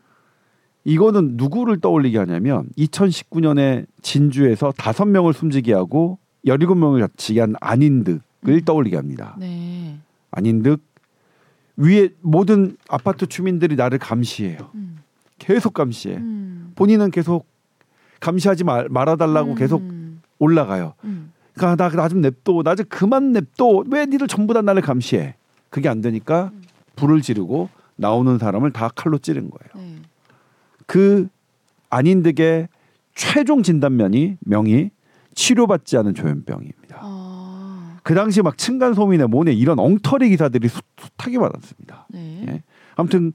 이거는 0.84 1.34
누구를 1.38 1.80
떠올리게 1.80 2.18
하냐면 2.18 2.68
2019년에 2.77 3.86
진주에서 4.01 4.72
다섯 4.75 5.06
명을 5.06 5.34
숨지게 5.34 5.74
하고 5.74 6.18
17명을 6.46 7.01
다치게 7.01 7.39
한 7.39 7.53
안인득을 7.62 8.22
음. 8.48 8.62
떠올리게 8.65 8.96
합니다. 8.96 9.36
네. 9.39 9.98
안인득 10.32 10.82
위에 11.77 12.10
모든 12.22 12.77
아파트 12.89 13.27
주민들이 13.27 13.75
나를 13.75 14.00
감시해요. 14.00 14.58
음. 14.75 14.98
계속 15.38 15.74
감시해. 15.74 16.18
음. 16.18 16.72
본인은 16.75 17.12
계속 17.12 17.46
감시하지 18.20 18.63
말, 18.63 18.88
말아달라고 18.89 19.51
음. 19.51 19.56
계속 19.56 19.84
올라가요. 20.39 20.94
음. 21.03 21.32
그러니까 21.53 21.88
나 21.89 22.08
좀 22.08 22.22
냅둬. 22.22 22.63
나 22.63 22.75
좀 22.75 22.86
그만 22.89 23.34
냅둬. 23.34 23.84
왜 23.89 24.06
니들 24.06 24.27
전부 24.27 24.53
다 24.53 24.62
나를 24.62 24.82
감시해? 24.82 25.36
그게 25.70 25.89
안 25.89 26.01
되니까 26.01 26.51
음. 26.53 26.62
불을 26.95 27.21
지르고 27.21 27.69
나오는 27.95 28.38
사람을 28.38 28.71
다 28.71 28.89
칼로 28.95 29.17
찌른 29.17 29.50
거예요. 29.50 29.88
네. 29.88 30.01
그 30.86 31.27
안인득의 31.89 32.67
최종 33.15 33.63
진단면이 33.63 34.38
명이 34.41 34.91
치료받지 35.36 35.98
않은 35.98 36.13
조현병입니다. 36.13 36.98
아. 37.00 37.98
그 38.03 38.15
당시 38.15 38.41
막 38.41 38.57
층간 38.57 38.93
소민의 38.93 39.27
모네 39.27 39.53
이런 39.53 39.79
엉터리 39.79 40.29
기사들이 40.29 40.67
수, 40.67 40.81
숱하게 41.17 41.38
많았습니다. 41.39 42.07
네. 42.10 42.45
예. 42.48 42.63
아무튼 42.95 43.33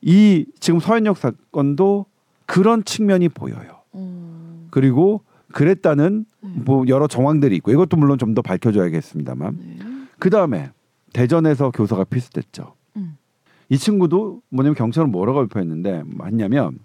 이 0.00 0.46
지금 0.60 0.80
서현역 0.80 1.16
사건도 1.18 2.06
그런 2.46 2.84
측면이 2.84 3.28
보여요. 3.28 3.82
어. 3.92 4.66
그리고 4.70 5.22
그랬다는 5.52 6.24
네. 6.40 6.50
뭐 6.64 6.84
여러 6.88 7.06
정황들이 7.06 7.56
있고 7.56 7.72
이것도 7.72 7.96
물론 7.96 8.18
좀 8.18 8.34
더 8.34 8.42
밝혀줘야겠습니다만 8.42 9.58
네. 9.58 9.78
그 10.18 10.30
다음에 10.30 10.70
대전에서 11.12 11.70
교사가 11.70 12.04
필수됐죠. 12.04 12.74
음. 13.70 13.74
이 13.74 13.78
친구도 13.78 14.42
뭐냐면 14.50 14.74
경찰은 14.74 15.10
뭐라고 15.10 15.40
발표했는데 15.40 16.04
맞냐면 16.06 16.78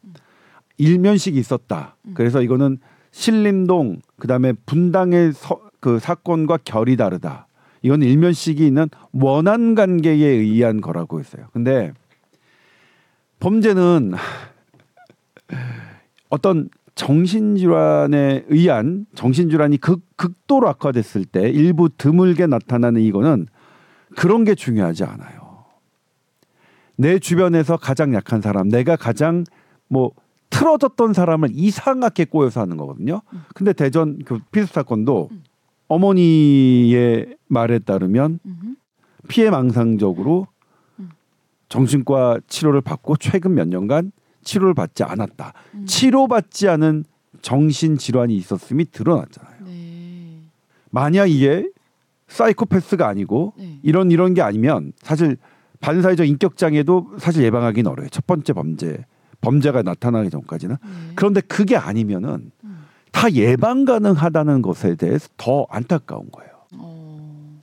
일면식이 0.77 1.37
있었다. 1.39 1.95
음. 2.05 2.11
그래서 2.13 2.41
이거는 2.41 2.79
신림동 3.11 4.01
그다음에 4.17 4.53
분당의 4.65 5.33
서, 5.33 5.61
그 5.79 5.99
사건과 5.99 6.59
결이 6.63 6.97
다르다. 6.97 7.47
이건 7.81 8.01
일면식이 8.01 8.65
있는 8.65 8.87
원한 9.11 9.75
관계에 9.75 10.27
의한 10.27 10.81
거라고 10.81 11.19
했어요. 11.19 11.47
근데 11.51 11.91
범죄는 13.39 14.13
어떤 16.29 16.69
정신질환에 16.95 18.45
의한 18.47 19.05
정신질환이 19.15 19.77
극, 19.77 20.01
극도로 20.15 20.69
악화됐을 20.69 21.25
때 21.25 21.49
일부 21.49 21.89
드물게 21.89 22.47
나타나는 22.47 23.01
이거는 23.01 23.47
그런 24.15 24.43
게 24.43 24.55
중요하지 24.55 25.03
않아요. 25.03 25.42
내 26.95 27.19
주변에서 27.19 27.77
가장 27.77 28.13
약한 28.13 28.41
사람, 28.41 28.69
내가 28.69 28.95
가장 28.95 29.43
뭐 29.87 30.11
틀어졌던 30.49 31.13
사람을 31.13 31.49
이상하게 31.53 32.25
꼬여서 32.25 32.61
하는 32.61 32.77
거거든요. 32.77 33.21
음. 33.33 33.43
근데 33.55 33.73
대전 33.73 34.19
그 34.23 34.39
피스 34.51 34.73
사건도 34.73 35.29
어머니의 35.87 37.37
말에 37.47 37.79
따르면. 37.79 38.39
피해 39.27 39.49
망상적으로 39.49 40.47
음. 40.99 41.09
정신과 41.69 42.41
치료를 42.47 42.81
받고 42.81 43.17
최근 43.17 43.53
몇 43.55 43.67
년간 43.67 44.11
치료를 44.43 44.73
받지 44.73 45.03
않았다. 45.03 45.53
음. 45.75 45.85
치료받지 45.85 46.67
않은 46.67 47.05
정신 47.41 47.97
질환이 47.97 48.35
있었음이 48.35 48.91
드러났잖아요. 48.91 49.65
네. 49.65 50.39
만약 50.89 51.27
이게 51.27 51.69
사이코패스가 52.27 53.07
아니고 53.07 53.53
네. 53.57 53.79
이런 53.83 54.11
이런 54.11 54.33
게 54.33 54.41
아니면 54.41 54.93
사실 55.01 55.37
반사회적 55.83 56.25
인격 56.25 56.55
장애도 56.55 57.15
사실 57.17 57.43
예방하기는 57.43 57.91
어려워요. 57.91 58.09
첫 58.09 58.25
번째 58.25 58.53
범죄 58.53 59.05
범죄가 59.41 59.81
나타나기 59.83 60.29
전까지는. 60.29 60.77
네. 60.81 60.89
그런데 61.15 61.41
그게 61.41 61.75
아니면은 61.75 62.51
음. 62.63 62.85
다 63.11 63.29
예방 63.33 63.83
가능하다는 63.83 64.61
것에 64.61 64.95
대해서 64.95 65.27
더 65.35 65.67
안타까운 65.69 66.31
거예요. 66.31 66.51
어. 66.77 67.59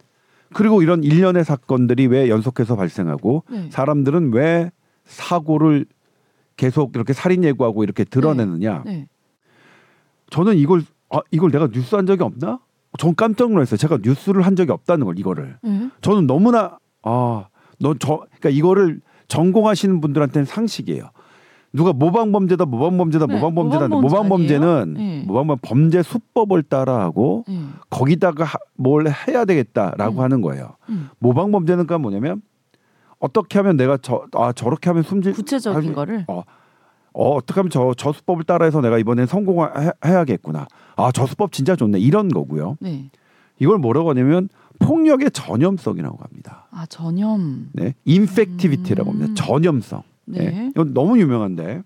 그리고 0.52 0.82
이런 0.82 1.02
일련의 1.02 1.44
사건들이 1.44 2.06
왜 2.08 2.28
연속해서 2.28 2.76
발생하고 2.76 3.44
네. 3.50 3.68
사람들은 3.70 4.34
왜 4.34 4.70
사고를 5.06 5.86
계속 6.58 6.94
이렇게 6.94 7.14
살인 7.14 7.42
예고하고 7.42 7.82
이렇게 7.84 8.04
드러내느냐? 8.04 8.82
네. 8.84 9.08
저는 10.28 10.58
이걸 10.58 10.82
아 11.08 11.20
이걸 11.30 11.50
내가 11.50 11.68
뉴스 11.68 11.94
한 11.96 12.04
적이 12.04 12.24
없나? 12.24 12.60
전 12.98 13.14
깜짝 13.14 13.50
놀랐어요. 13.50 13.78
제가 13.78 13.98
뉴스를 14.02 14.42
한 14.42 14.56
적이 14.56 14.72
없다는 14.72 15.06
걸 15.06 15.18
이거를. 15.18 15.56
네. 15.62 15.90
저는 16.02 16.26
너무나 16.26 16.78
아 17.02 17.46
너 17.80 17.94
저 17.98 18.18
그러니까 18.38 18.50
이거를 18.50 19.00
전공하시는 19.28 20.00
분들한테는 20.00 20.44
상식이에요. 20.46 21.10
누가 21.72 21.92
모방 21.92 22.32
범죄다 22.32 22.64
모방 22.64 22.98
범죄다 22.98 23.26
네, 23.26 23.34
모방 23.34 23.54
범죄다 23.54 23.86
모방 23.88 24.00
모방 24.02 24.28
범죄 24.28 24.58
범죄는? 24.58 24.94
네. 24.94 25.24
모방 25.26 25.56
범죄 25.62 26.02
수법을 26.02 26.64
따라하고 26.64 27.44
네. 27.46 27.60
거기다가 27.90 28.44
하- 28.44 28.58
뭘 28.74 29.06
해야 29.08 29.44
되겠다라고 29.44 30.16
음. 30.16 30.20
하는 30.20 30.40
거예요. 30.40 30.70
음. 30.88 31.10
모방 31.20 31.52
범죄는 31.52 31.86
그러니까 31.86 31.98
뭐냐면 32.02 32.42
어떻게 33.20 33.58
하면 33.60 33.76
내가 33.76 33.96
저 33.98 34.24
아 34.32 34.52
저렇게 34.52 34.90
하면 34.90 35.04
숨지 35.04 35.30
구체적인 35.32 35.78
아니, 35.78 35.94
거를 35.94 36.24
어, 36.26 36.42
어 37.12 37.30
어떻게 37.36 37.60
하면 37.60 37.70
저 37.70 37.94
저 37.96 38.12
수법을 38.12 38.42
따라해서 38.44 38.80
내가 38.80 38.98
이번엔 38.98 39.26
성공해야겠구나. 39.26 40.66
아 40.96 41.12
저 41.12 41.24
수법 41.26 41.52
진짜 41.52 41.76
좋네 41.76 42.00
이런 42.00 42.28
거고요. 42.28 42.78
네. 42.80 43.10
이걸 43.60 43.78
뭐라고 43.78 44.10
하냐면 44.10 44.48
폭력의 44.90 45.30
전염성이라고 45.30 46.18
합니다. 46.20 46.66
아 46.72 46.84
전염. 46.86 47.68
네, 47.72 47.94
infectivity라고 48.04 49.10
합니다. 49.10 49.30
음. 49.30 49.34
전염성. 49.36 50.02
네. 50.26 50.50
네. 50.50 50.66
이건 50.74 50.92
너무 50.94 51.18
유명한데 51.20 51.82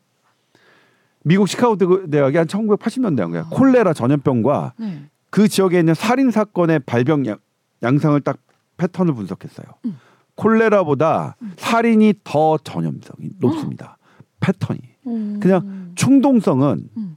미국 1.24 1.48
시카고 1.48 1.76
대- 1.76 2.10
대학이 2.10 2.36
한 2.36 2.46
1980년대 2.46 3.20
한 3.20 3.30
거야. 3.30 3.42
아. 3.42 3.48
콜레라 3.50 3.92
전염병과 3.92 4.74
네. 4.78 5.04
그 5.30 5.48
지역에 5.48 5.78
있는 5.80 5.94
살인 5.94 6.30
사건의 6.30 6.80
발병 6.80 7.26
양, 7.26 7.38
양상을 7.82 8.18
딱 8.22 8.38
패턴을 8.76 9.14
분석했어요. 9.14 9.66
음. 9.86 9.98
콜레라보다 10.36 11.36
살인이 11.56 12.14
더 12.24 12.58
전염성이 12.58 13.30
높습니다. 13.38 13.98
패턴이. 14.40 14.80
음. 15.06 15.40
그냥 15.40 15.92
충동성은 15.94 16.88
음. 16.96 17.16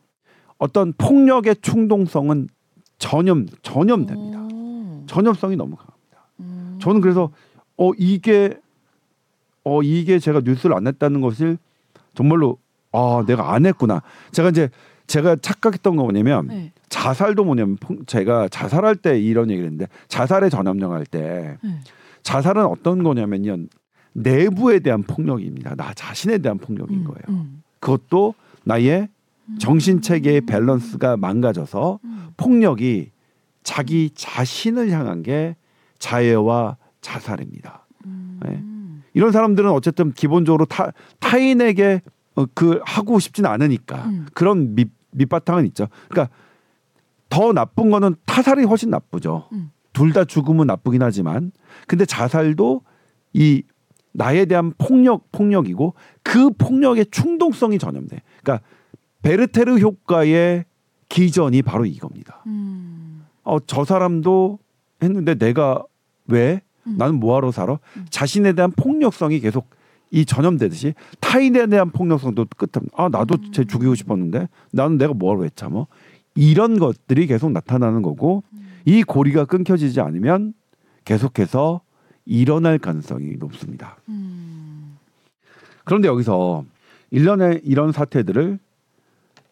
어떤 0.57 0.93
폭력의 0.97 1.57
충동성은 1.61 2.47
전염 2.99 3.47
전염됩니다. 3.61 4.39
오. 4.53 5.03
전염성이 5.07 5.55
너무 5.55 5.75
강합니다. 5.75 6.27
음. 6.39 6.77
저는 6.81 7.01
그래서 7.01 7.31
어 7.77 7.91
이게 7.97 8.57
어 9.63 9.81
이게 9.83 10.19
제가 10.19 10.41
뉴스를 10.43 10.75
안 10.75 10.83
냈다는 10.85 11.21
것을 11.21 11.57
정말로 12.15 12.57
아 12.91 13.23
내가 13.27 13.53
안 13.53 13.65
했구나. 13.65 14.01
제가 14.31 14.49
이제 14.49 14.69
제가 15.07 15.35
착각했던 15.37 15.95
거 15.95 16.03
뭐냐면 16.03 16.47
네. 16.47 16.71
자살도 16.89 17.43
뭐냐면 17.45 17.77
폭- 17.77 18.07
제가 18.07 18.49
자살할 18.49 18.95
때 18.95 19.19
이런 19.19 19.49
얘기를 19.49 19.65
했는데 19.69 19.87
자살의 20.07 20.49
전염령 20.49 20.91
할때 20.91 21.57
네. 21.63 21.79
자살은 22.23 22.65
어떤 22.65 23.03
거냐면요 23.03 23.57
내부에 24.13 24.79
대한 24.79 25.03
폭력입니다. 25.03 25.75
나 25.75 25.93
자신에 25.93 26.39
대한 26.39 26.57
폭력인 26.57 26.99
음, 26.99 27.03
거예요. 27.03 27.21
음. 27.29 27.61
그것도 27.79 28.33
나의 28.63 29.07
정신 29.59 30.01
체계의 30.01 30.41
밸런스가 30.41 31.17
망가져서 31.17 31.99
음. 32.03 32.27
폭력이 32.37 33.11
자기 33.63 34.09
자신을 34.13 34.91
향한 34.91 35.23
게 35.23 35.55
자해와 35.99 36.77
자살입니다. 37.01 37.85
음. 38.05 38.39
네. 38.43 38.63
이런 39.13 39.31
사람들은 39.31 39.69
어쨌든 39.71 40.11
기본적으로 40.11 40.65
타, 40.65 40.91
타인에게 41.19 42.01
어, 42.35 42.45
그 42.53 42.79
하고 42.85 43.19
싶지는 43.19 43.49
않으니까 43.49 44.05
음. 44.05 44.25
그런 44.33 44.75
밑, 44.75 44.91
밑바탕은 45.11 45.65
있죠. 45.67 45.87
그러니까 46.09 46.33
더 47.29 47.51
나쁜 47.51 47.89
거는 47.89 48.15
타살이 48.25 48.63
훨씬 48.63 48.89
나쁘죠. 48.89 49.49
음. 49.53 49.71
둘다 49.93 50.25
죽음은 50.25 50.67
나쁘긴 50.67 51.01
하지만 51.01 51.51
근데 51.87 52.05
자살도 52.05 52.81
이 53.33 53.63
나에 54.13 54.45
대한 54.45 54.73
폭력 54.77 55.31
폭력이고 55.31 55.95
그 56.23 56.51
폭력의 56.51 57.07
충동성이 57.11 57.79
전염돼. 57.79 58.21
그러니까 58.43 58.65
베르테르 59.27 59.79
효과의 59.79 60.63
기전이 61.09 61.61
바로 61.61 61.85
이겁니다. 61.85 62.41
음. 62.47 63.25
어, 63.43 63.59
저 63.59 63.83
사람도 63.83 64.57
했는데 65.03 65.35
내가 65.35 65.83
왜? 66.27 66.61
음. 66.85 66.95
나는 66.97 67.15
뭐하러 67.15 67.51
살아? 67.51 67.77
음. 67.97 68.05
자신에 68.09 68.53
대한 68.53 68.71
폭력성이 68.71 69.41
계속 69.41 69.69
이 70.11 70.23
전염되듯이 70.23 70.93
타인에 71.19 71.67
대한 71.67 71.91
폭력성도 71.91 72.45
끝에 72.55 72.85
아 72.95 73.09
나도 73.09 73.35
음. 73.35 73.51
쟤 73.51 73.65
죽이고 73.65 73.95
싶었는데 73.95 74.47
나는 74.71 74.97
내가 74.97 75.13
뭐하러 75.13 75.43
했자 75.43 75.67
뭐 75.67 75.87
이런 76.33 76.79
것들이 76.79 77.27
계속 77.27 77.51
나타나는 77.51 78.03
거고 78.03 78.45
음. 78.53 78.69
이 78.85 79.03
고리가 79.03 79.43
끊겨지지 79.43 79.99
않으면 79.99 80.53
계속해서 81.03 81.81
일어날 82.25 82.79
가능성이 82.79 83.35
높습니다. 83.37 83.97
음. 84.07 84.97
그런데 85.83 86.07
여기서 86.07 86.63
일련의 87.11 87.59
이런 87.65 87.91
사태들을 87.91 88.59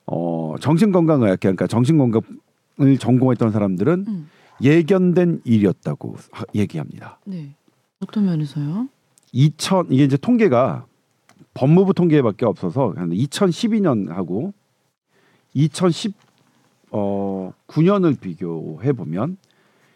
어 0.07 0.55
정신건강의학회 0.59 1.37
그러니까 1.39 1.67
정신건강을 1.67 2.97
전공했던 2.99 3.51
사람들은 3.51 4.05
음. 4.07 4.29
예견된 4.61 5.41
일이었다고 5.43 6.15
하- 6.31 6.45
얘기합니다. 6.53 7.19
네. 7.25 7.55
어떤 8.01 8.25
면에서요? 8.25 8.87
2000 9.31 9.87
이게 9.89 10.03
이제 10.03 10.17
통계가 10.17 10.85
법무부 11.53 11.93
통계밖에 11.93 12.45
없어서 12.45 12.93
한 12.95 13.09
2012년하고 13.09 14.53
2010 15.53 16.13
어 16.91 17.51
9년을 17.67 18.19
비교해 18.19 18.93
보면 18.93 19.37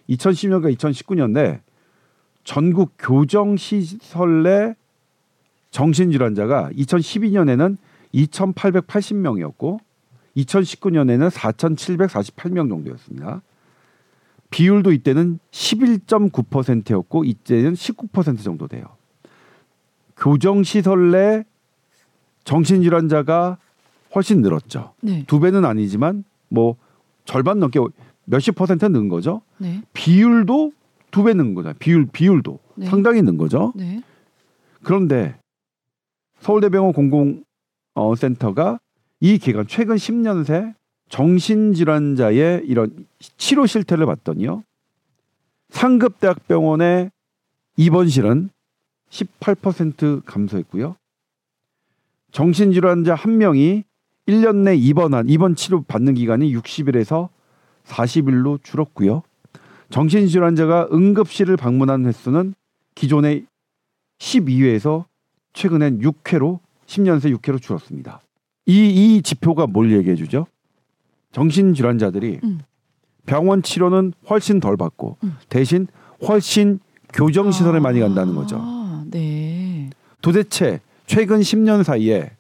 2010년과 0.10 0.76
2019년에 0.76 1.60
전국 2.44 2.94
교정 2.98 3.58
시설 3.58 4.44
내 4.44 4.76
정신질환자가 5.72 6.72
2012년에는 6.72 7.78
2,880명이었고 8.14 9.80
2019년에는 10.38 11.30
4,748명 11.30 12.70
정도였습니다. 12.70 13.42
비율도 14.52 14.92
이때는 14.94 15.40
11.9%였고 15.52 17.24
이때는 17.24 17.74
19% 17.74 18.44
정도 18.44 18.68
돼요. 18.68 18.86
교정 20.18 20.64
시설 20.64 21.12
내 21.12 21.44
정신질환자가 22.44 23.58
훨씬 24.16 24.42
늘었죠. 24.42 24.94
네. 25.02 25.24
두 25.28 25.40
배는 25.40 25.66
아니지만 25.66 26.24
뭐 26.50 26.76
절반 27.26 27.60
넘게 27.60 27.80
몇십 28.26 28.56
퍼센트 28.56 28.86
는 28.86 29.08
거죠. 29.08 29.42
네. 29.58 29.82
비율도 29.94 30.72
두 31.12 31.24
배 31.24 31.34
는 31.34 31.54
거죠. 31.56 31.74
비율 31.80 32.08
비율도 32.08 32.60
네. 32.76 32.86
상당히 32.88 33.22
는 33.22 33.38
거죠. 33.38 33.74
네. 33.76 34.02
그런데 34.84 35.36
서울대병원 36.40 36.94
공공센터가 36.94 38.80
이 39.20 39.38
기간 39.38 39.68
최근 39.68 39.96
10년 39.96 40.46
새 40.46 40.74
정신질환자의 41.10 42.64
이런 42.66 43.08
치료 43.38 43.66
실태를 43.66 44.06
봤더니요. 44.06 44.64
상급 45.70 46.20
대학병원의 46.20 47.12
입원실은 47.78 48.50
18% 49.10 50.24
감소했고요. 50.26 50.96
정신질환자 52.32 53.16
한 53.16 53.38
명이 53.38 53.84
1년 54.28 54.58
내 54.58 54.76
입원한 54.76 55.28
입원 55.28 55.56
치료 55.56 55.82
받는 55.82 56.14
기간이 56.14 56.56
60일에서 56.56 57.30
40일로 57.86 58.64
줄었고요. 58.64 59.24
정신질환자가 59.90 60.90
응급실을 60.94 61.58
방문한 61.58 62.06
횟수는 62.06 62.54
기존의 62.94 63.48
12회에서 64.20 65.06
최근엔 65.54 66.02
6회로 66.02 66.60
10년 66.86 67.20
새 67.20 67.32
6회로 67.32 67.60
줄었습니다. 67.60 68.22
이, 68.70 69.16
이 69.16 69.22
지표가 69.24 69.66
뭘 69.68 69.92
얘기해 69.92 70.16
주죠? 70.16 70.46
정신질환자들이 71.32 72.40
음. 72.44 72.60
병원 73.26 73.62
치료는 73.64 74.14
훨씬 74.30 74.60
덜 74.60 74.78
받고 74.78 75.18
음. 75.24 75.36
대신 75.50 75.88
훨씬 76.28 76.80
교정시설에 77.14 77.80
많이 77.80 78.00
간다는 78.00 78.36
거죠. 78.36 78.58
아, 78.62 79.04
네. 79.10 79.90
도대체 80.22 80.80
최근 81.08 81.40
10년 81.40 81.84
사이에 81.84 82.32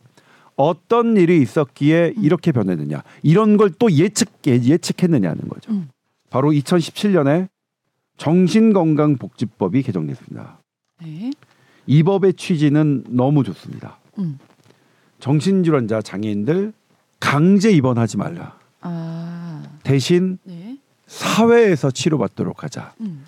어떤 0.55 1.15
일이 1.17 1.41
있었기에 1.41 2.13
이렇게 2.21 2.51
변했느냐 2.51 3.01
이런 3.23 3.57
걸 3.57 3.71
또 3.79 3.91
예측 3.91 4.29
예- 4.47 4.61
예측했느냐는 4.61 5.47
거죠. 5.47 5.71
음. 5.71 5.89
바로 6.29 6.51
2017년에 6.51 7.47
정신건강복지법이 8.17 9.81
개정됐습니다. 9.83 10.59
네. 11.01 11.31
이 11.87 12.03
법의 12.03 12.33
취지는 12.33 13.03
너무 13.07 13.43
좋습니다. 13.43 13.97
음. 14.19 14.37
정신질환자 15.19 16.01
장애인들 16.01 16.73
강제 17.19 17.71
입원하지 17.71 18.17
말라. 18.17 18.57
아. 18.81 19.63
대신 19.83 20.37
네. 20.43 20.77
사회에서 21.07 21.91
치료받도록 21.91 22.63
하자. 22.63 22.93
음. 23.01 23.25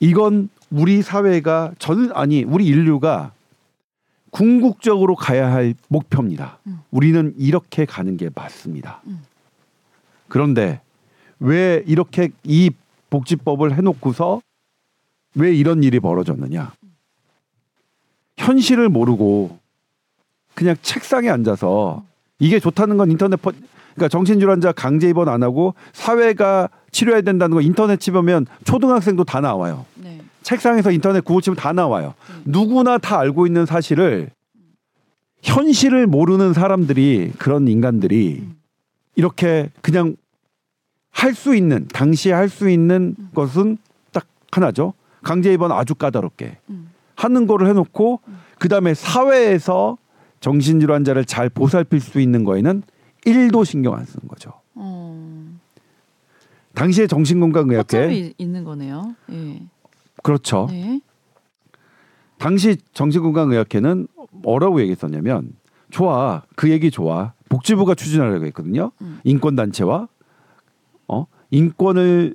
이건 0.00 0.48
우리 0.70 1.02
사회가 1.02 1.72
전 1.78 2.10
아니 2.14 2.44
우리 2.44 2.66
인류가 2.66 3.32
궁극적으로 4.30 5.14
가야 5.14 5.52
할 5.52 5.74
목표입니다. 5.88 6.58
음. 6.66 6.80
우리는 6.90 7.34
이렇게 7.38 7.84
가는 7.84 8.16
게 8.16 8.30
맞습니다. 8.34 9.02
음. 9.06 9.22
그런데 10.28 10.80
왜 11.38 11.82
이렇게 11.86 12.30
이 12.44 12.70
복지법을 13.10 13.76
해놓고서 13.76 14.40
왜 15.34 15.54
이런 15.54 15.82
일이 15.82 16.00
벌어졌느냐? 16.00 16.72
현실을 18.38 18.88
모르고 18.88 19.58
그냥 20.56 20.74
책상에 20.80 21.28
앉아서 21.28 22.02
이게 22.40 22.58
좋다는 22.58 22.96
건 22.96 23.10
인터넷 23.10 23.36
퍼, 23.40 23.52
그러니까 23.94 24.08
정신질환자 24.08 24.72
강제 24.72 25.08
입원 25.08 25.28
안 25.28 25.42
하고 25.42 25.74
사회가 25.92 26.68
치료해야 26.90 27.20
된다는 27.20 27.54
거 27.54 27.60
인터넷 27.60 28.00
치면 28.00 28.46
초등학생도 28.64 29.24
다 29.24 29.40
나와요. 29.40 29.84
네. 29.94 30.20
책상에서 30.42 30.90
인터넷 30.90 31.22
구글 31.22 31.42
치면 31.42 31.56
다 31.56 31.72
나와요. 31.72 32.14
음. 32.30 32.42
누구나 32.46 32.96
다 32.98 33.18
알고 33.20 33.46
있는 33.46 33.66
사실을 33.66 34.30
현실을 35.42 36.06
모르는 36.06 36.54
사람들이 36.54 37.32
그런 37.38 37.68
인간들이 37.68 38.40
음. 38.42 38.56
이렇게 39.14 39.70
그냥 39.82 40.16
할 41.10 41.34
수 41.34 41.54
있는 41.54 41.86
당시에 41.88 42.32
할 42.32 42.48
수 42.48 42.68
있는 42.70 43.14
음. 43.18 43.30
것은 43.34 43.76
딱 44.12 44.26
하나죠. 44.52 44.94
강제 45.22 45.52
입원 45.52 45.70
아주 45.72 45.94
까다롭게 45.94 46.58
음. 46.70 46.90
하는 47.14 47.46
거를 47.46 47.68
해놓고 47.68 48.20
그 48.58 48.68
다음에 48.68 48.94
사회에서 48.94 49.98
정신질환자를 50.40 51.24
잘 51.24 51.48
보살필 51.48 52.00
수 52.00 52.20
있는 52.20 52.44
거에는 52.44 52.82
1도 53.24 53.64
신경 53.64 53.94
안 53.94 54.04
쓰는 54.04 54.28
거죠. 54.28 54.52
어. 54.74 55.58
당시에 56.74 57.06
정신건강의학회 57.06 58.34
있는 58.38 58.64
거네요. 58.64 59.14
예. 59.32 59.62
그렇죠. 60.22 60.68
네. 60.70 61.00
당시 62.38 62.76
정신건강의학회는 62.92 64.08
뭐라고 64.30 64.80
얘기했었냐면 64.80 65.54
좋아 65.90 66.42
그 66.54 66.70
얘기 66.70 66.90
좋아 66.90 67.32
복지부가 67.48 67.94
추진하려고 67.94 68.44
했거든요 68.46 68.90
음. 69.00 69.20
인권단체와 69.24 70.08
어 71.08 71.26
인권을 71.50 72.34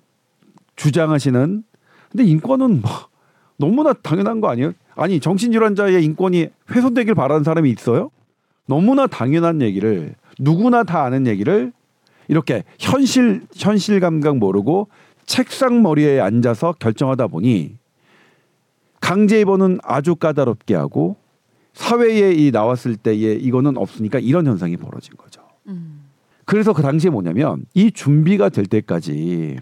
주장하시는 0.75 1.63
근데 2.11 2.23
인권은 2.23 2.81
뭐 2.81 2.91
너무나 3.57 3.93
당연한 3.93 4.41
거 4.41 4.49
아니에요 4.49 4.73
아니 5.01 5.19
정신질환자의 5.19 6.03
인권이 6.03 6.49
훼손되길 6.69 7.15
바라는 7.15 7.43
사람이 7.43 7.71
있어요 7.71 8.11
너무나 8.67 9.07
당연한 9.07 9.61
얘기를 9.61 10.13
누구나 10.37 10.83
다 10.83 11.03
아는 11.03 11.25
얘기를 11.25 11.73
이렇게 12.27 12.63
현실 12.79 13.41
현실 13.53 13.99
감각 13.99 14.37
모르고 14.37 14.89
책상 15.25 15.81
머리에 15.81 16.19
앉아서 16.19 16.73
결정하다 16.73 17.27
보니 17.27 17.77
강제 18.99 19.41
입원은 19.41 19.79
아주 19.83 20.15
까다롭게 20.15 20.75
하고 20.75 21.15
사회에 21.73 22.33
이 22.33 22.51
나왔을 22.51 22.95
때에 22.95 23.33
이거는 23.33 23.77
없으니까 23.77 24.19
이런 24.19 24.45
현상이 24.45 24.77
벌어진 24.77 25.15
거죠. 25.17 25.41
음. 25.67 26.03
그래서 26.45 26.73
그 26.73 26.81
당시에 26.81 27.09
뭐냐면 27.09 27.65
이 27.73 27.91
준비가 27.91 28.49
될 28.49 28.65
때까지 28.65 29.57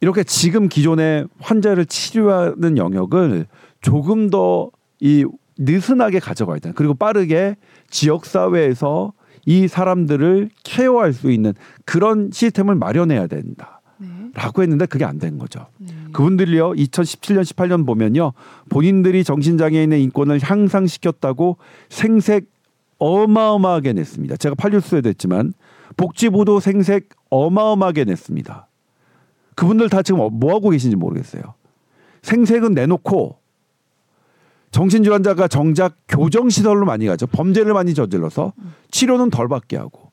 이렇게 0.00 0.22
지금 0.22 0.68
기존의 0.68 1.26
환자를 1.40 1.86
치료하는 1.86 2.78
영역을 2.78 3.46
조금 3.80 4.30
더 4.30 4.70
이 5.00 5.24
느슨하게 5.58 6.20
가져가야 6.20 6.58
된다. 6.58 6.74
그리고 6.76 6.94
빠르게 6.94 7.56
지역 7.90 8.26
사회에서 8.26 9.12
이 9.44 9.68
사람들을 9.68 10.50
케어할 10.64 11.12
수 11.12 11.30
있는 11.30 11.54
그런 11.84 12.30
시스템을 12.32 12.74
마련해야 12.74 13.26
된다. 13.26 13.80
네. 13.98 14.08
라고 14.34 14.62
했는데 14.62 14.86
그게 14.86 15.04
안 15.04 15.18
된 15.18 15.38
거죠. 15.38 15.66
네. 15.78 15.88
그분들이요 16.12 16.72
2017년 16.72 17.42
18년 17.42 17.86
보면요 17.86 18.32
본인들이 18.68 19.24
정신장애인의 19.24 20.02
인권을 20.02 20.40
향상시켰다고 20.42 21.58
생색 21.88 22.46
어마어마하게 22.98 23.92
냈습니다. 23.92 24.36
제가 24.36 24.54
팔뉴스에도 24.54 25.08
했지만 25.08 25.52
복지부도 25.96 26.60
생색 26.60 27.10
어마어마하게 27.30 28.04
냈습니다. 28.04 28.66
그분들 29.54 29.88
다 29.88 30.02
지금 30.02 30.20
뭐 30.38 30.54
하고 30.54 30.70
계신지 30.70 30.96
모르겠어요. 30.96 31.42
생색은 32.22 32.74
내놓고 32.74 33.38
정신질환자가 34.76 35.48
정작 35.48 35.96
교정 36.06 36.50
시설로 36.50 36.84
많이 36.84 37.06
가죠. 37.06 37.26
범죄를 37.26 37.72
많이 37.72 37.94
저질러서 37.94 38.52
치료는 38.90 39.30
덜 39.30 39.48
받게 39.48 39.78
하고 39.78 40.10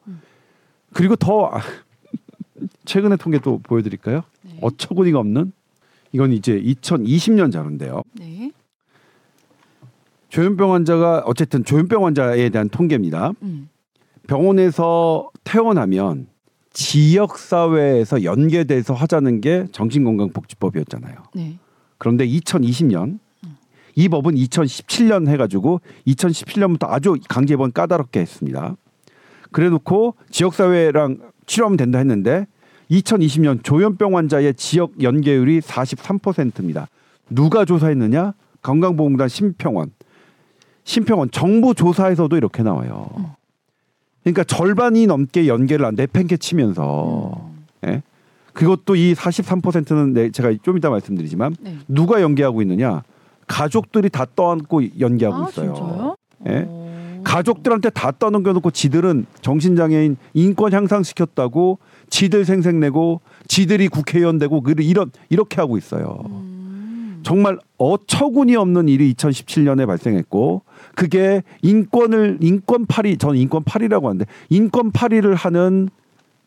그리고 0.94 1.18
더 1.18 1.48
아, 1.48 1.60
최근의 2.86 3.18
통계 3.18 3.40
또 3.40 3.60
보여드릴까요? 3.62 4.24
네. 4.42 4.58
어처구니가 4.62 5.20
없는 5.20 5.52
이건 6.14 6.32
이제 6.32 6.62
2020년 6.62 7.52
자료인데요. 7.52 8.04
네. 8.14 8.54
조현병 10.30 10.72
환자가 10.72 11.24
어쨌든 11.26 11.66
조현병 11.66 12.06
환자에 12.06 12.48
대한 12.48 12.70
통계입니다. 12.70 13.34
음. 13.42 13.68
병원에서 14.28 15.30
퇴원하면 15.44 16.28
지역 16.72 17.38
사회에서 17.38 18.24
연계돼서 18.24 18.94
하자는 18.94 19.42
게 19.42 19.66
정신건강복지법이었잖아요. 19.74 21.18
네. 21.36 21.58
그런데 21.98 22.26
2020년 22.26 23.20
이 23.96 24.10
법은 24.10 24.36
2017년 24.36 25.28
해가지고 25.28 25.82
2017년부터 26.08 26.90
아주 26.90 27.16
강제 27.30 27.54
입원 27.54 27.72
까다롭게 27.72 28.20
했습니다. 28.20 28.76
그래놓고 29.52 30.16
지역 30.32 30.54
사회랑 30.54 31.20
치료하면 31.46 31.78
된다 31.78 32.00
했는데 32.00 32.48
2020년 32.92 33.64
조현병 33.64 34.18
환자의 34.18 34.54
지역 34.56 35.02
연계율이 35.02 35.62
43%입니다. 35.62 36.88
누가 37.30 37.66
조사했느냐? 37.66 38.34
건강보험공단 38.62 39.28
심평원. 39.28 39.92
심평원 40.84 41.32
정부 41.32 41.74
조사에서도 41.74 42.36
이렇게 42.36 42.64
나와요. 42.64 43.10
그러니까 44.24 44.44
절반이 44.44 45.08
넘게 45.08 45.48
연계를 45.48 45.86
안 45.86 45.96
내팽개 45.96 46.38
치면서 46.38 47.50
예? 47.86 48.02
그것도 48.54 48.96
이 48.96 49.14
43%는 49.14 50.14
네, 50.14 50.30
제가 50.32 50.54
좀 50.62 50.78
이따 50.78 50.90
말씀드리지만 50.90 51.56
네. 51.60 51.78
누가 51.88 52.22
연계하고 52.22 52.62
있느냐? 52.62 53.04
가족들이 53.48 54.10
다 54.10 54.26
떠안고 54.36 55.00
연계하고 55.00 55.46
아, 55.46 55.50
있어요. 55.50 56.16
예? 56.48 56.66
어. 56.68 57.22
가족들한테 57.24 57.90
다 57.90 58.12
떠넘겨놓고 58.12 58.72
지들은 58.72 59.26
정신장애인 59.42 60.18
인권 60.34 60.74
향상시켰다고 60.74 61.80
지들 62.10 62.46
생색내고 62.46 63.22
지들이 63.48 63.88
국회의원 63.88 64.38
되고 64.38 64.62
그 64.62 64.74
이런 64.80 65.12
이렇게 65.30 65.62
하고 65.62 65.78
있어요. 65.78 66.24
음. 66.26 67.22
정말 67.24 67.58
어처구니 67.78 68.56
없는 68.56 68.90
일이 68.90 69.14
2017년에 69.14 69.88
발생했고 69.88 70.64
그게 70.94 71.42
인권을 71.62 72.40
인권 72.42 72.86
파리 72.86 73.18
저는 73.18 73.40
인권 73.40 73.64
파리라고 73.64 74.10
하는데 74.10 74.26
인권 74.50 74.92
파리를 74.92 75.34
하는 75.34 75.90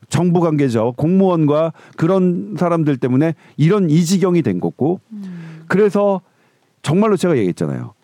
정부 0.08 0.40
관계자 0.40 0.84
공무원과 0.96 1.72
그런 1.96 2.54
사람들 2.58 2.98
때문에 2.98 3.34
이런 3.56 3.90
이 3.90 4.04
지경이 4.04 4.42
된 4.42 4.60
거고 4.60 5.00
음. 5.10 5.64
그래서 5.66 6.20
정말로 6.86 7.16
제가 7.16 7.36
얘기했잖아요. 7.36 7.94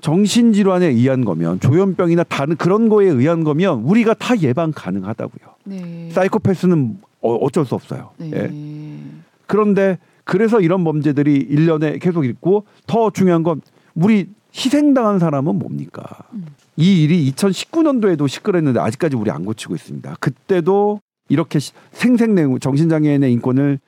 정신질환에 0.00 0.86
의한 0.86 1.24
거면 1.24 1.58
조현병이나 1.58 2.22
다른 2.24 2.54
그런 2.54 2.88
거에 2.88 3.06
의한 3.08 3.42
거면 3.42 3.80
우리가 3.80 4.14
다 4.14 4.38
예방 4.40 4.70
가능하다고요. 4.72 5.54
네. 5.64 6.10
사이코패스는 6.12 6.98
어, 7.22 7.34
어쩔 7.34 7.66
수 7.66 7.74
없어요. 7.74 8.10
네. 8.18 8.30
예. 8.34 9.00
그런데 9.46 9.98
그래서 10.22 10.60
이런 10.60 10.84
범죄들이 10.84 11.34
일년에 11.34 11.98
계속 11.98 12.24
있고 12.24 12.66
더 12.86 13.10
중요한 13.10 13.42
건 13.42 13.60
우리 13.96 14.28
희생당한 14.54 15.18
사람은 15.18 15.58
뭡니까? 15.58 16.04
음. 16.34 16.46
이 16.76 17.02
일이 17.02 17.32
2019년도에도 17.32 18.28
시끌했는데 18.28 18.78
아직까지 18.78 19.16
우리 19.16 19.32
안 19.32 19.44
고치고 19.44 19.74
있습니다. 19.74 20.16
그때도 20.20 21.00
이렇게 21.30 21.58
시- 21.58 21.72
생색내고 21.90 22.60
정신장애인의 22.60 23.32
인권을 23.32 23.80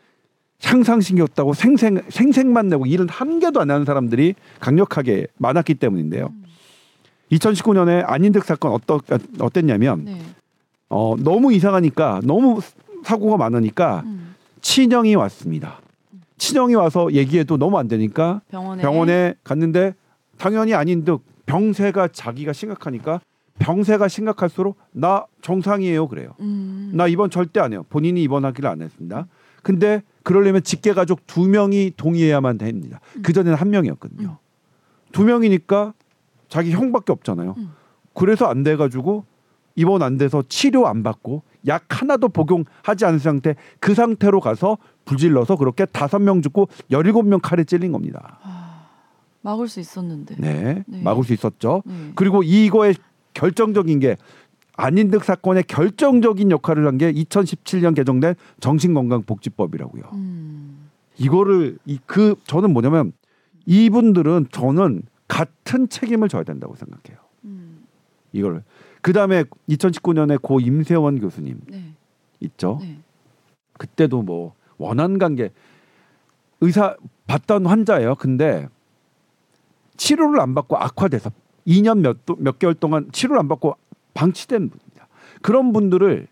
향상시켰다고 0.63 1.55
생생 1.55 2.01
생색만 2.09 2.69
내고 2.69 2.87
일은 2.87 3.09
한 3.09 3.41
개도 3.41 3.61
안 3.61 3.71
하는 3.71 3.85
사람들이 3.85 4.35
강력하게 4.61 5.27
많았기 5.39 5.75
때문인데요. 5.75 6.33
2019년에 7.33 8.05
안인득 8.07 8.45
사건 8.45 8.73
어떠, 8.73 9.01
어땠냐면 9.41 10.05
네. 10.05 10.21
어, 10.89 11.17
너무 11.19 11.53
이상하니까 11.53 12.21
너무 12.25 12.61
사고가 13.05 13.37
많으니까 13.37 14.03
음. 14.07 14.35
친형이 14.61 15.15
왔습니다. 15.17 15.81
친형이 16.39 16.75
와서 16.75 17.13
얘기해도 17.13 17.57
너무 17.57 17.79
안 17.79 17.89
되니까 17.89 18.43
병원에 18.49 18.83
병원에 18.83 19.35
갔는데 19.43 19.95
당연히 20.39 20.73
듯 21.05 21.21
병세가 21.47 22.09
자기가 22.09 22.53
심각하니까 22.53 23.21
병세가 23.59 24.09
심각할수록 24.09 24.77
나 24.93 25.25
정상이에요 25.41 26.09
그래요. 26.09 26.35
음. 26.41 26.91
나 26.95 27.07
입원 27.07 27.31
절대 27.31 27.61
안 27.61 27.73
해요. 27.73 27.85
본인이 27.89 28.23
입원하기를 28.23 28.69
안 28.69 28.83
했습니다. 28.83 29.27
근데 29.67 30.01
그러려면 30.23 30.63
직계 30.63 30.93
가족 30.93 31.27
두 31.27 31.49
명이 31.49 31.95
동의해야만 31.97 32.57
됩니다. 32.57 33.01
음. 33.17 33.23
그 33.23 33.33
전에는 33.33 33.59
한 33.59 33.71
명이었거든요. 33.71 34.39
두 35.11 35.25
명이니까 35.25 35.93
자기 36.49 36.71
형밖에 36.71 37.11
없잖아요. 37.11 37.57
음. 37.59 37.73
그래서 38.15 38.47
안 38.47 38.63
돼가지고 38.63 39.25
입원 39.75 40.03
안 40.03 40.19
돼서 40.19 40.45
치료 40.49 40.87
안 40.87 41.03
받고 41.03 41.43
약 41.67 41.83
하나도 41.89 42.29
복용하지 42.29 43.07
않은 43.07 43.19
상태 43.19 43.57
그 43.81 43.93
상태로 43.93 44.39
가서 44.39 44.79
불질러서 45.05 45.57
그렇게 45.57 45.85
다섯 45.85 46.21
명 46.21 46.43
죽고 46.43 46.69
열일곱 46.93 47.27
명 47.27 47.41
칼에 47.41 47.65
찔린 47.65 47.91
겁니다. 47.91 48.39
아, 48.45 48.87
막을 49.43 49.67
수 49.67 49.81
있었는데. 49.81 50.37
네, 50.39 50.85
네. 50.87 51.03
막을 51.03 51.25
수 51.25 51.33
있었죠. 51.33 51.83
네. 51.85 52.13
그리고 52.15 52.45
이거의 52.45 52.95
결정적인 53.35 53.99
게 53.99 54.17
안인득 54.77 55.25
사건의 55.25 55.63
결정적인 55.65 56.51
역할을 56.51 56.87
한 56.87 56.99
게 56.99 57.13
2017년 57.13 57.95
개정된 57.95 58.35
정신건강복지법이라고요. 58.61 60.03
음. 60.13 60.89
이거를 61.19 61.79
이 61.87 61.99
그 62.07 62.35
저는 62.45 62.73
뭐냐면 62.73 63.13
이분들은 63.67 64.47
저는 64.53 65.03
같은 65.29 65.89
책임을 65.89 66.29
져야 66.29 66.43
된다고 66.45 66.75
생각해요. 66.77 67.19
음. 67.47 67.85
이걸 68.33 68.63
그 69.01 69.13
다음에 69.13 69.45
2019년에 69.69 70.41
고 70.43 70.61
임세원 70.61 71.21
교수님 71.21 71.61
네. 71.69 71.93
있죠. 72.41 72.79
네. 72.83 72.99
그때도 73.79 74.23
뭐 74.23 74.55
원한 74.79 75.19
관계 75.19 75.51
의사 76.61 76.97
봤던 77.27 77.67
환자예요. 77.67 78.15
근데 78.17 78.69
치료를 79.97 80.41
안 80.41 80.55
받고 80.55 80.77
악화돼서 80.77 81.31
2년 81.67 82.01
몇, 82.01 82.25
도- 82.27 82.37
몇 82.39 82.59
개월 82.59 82.75
동안 82.75 83.09
치료를 83.13 83.39
안 83.41 83.49
받고 83.49 83.77
방치된 84.21 84.71
분입니다. 84.71 85.07
그런 85.43 85.73
분들을 85.73 86.27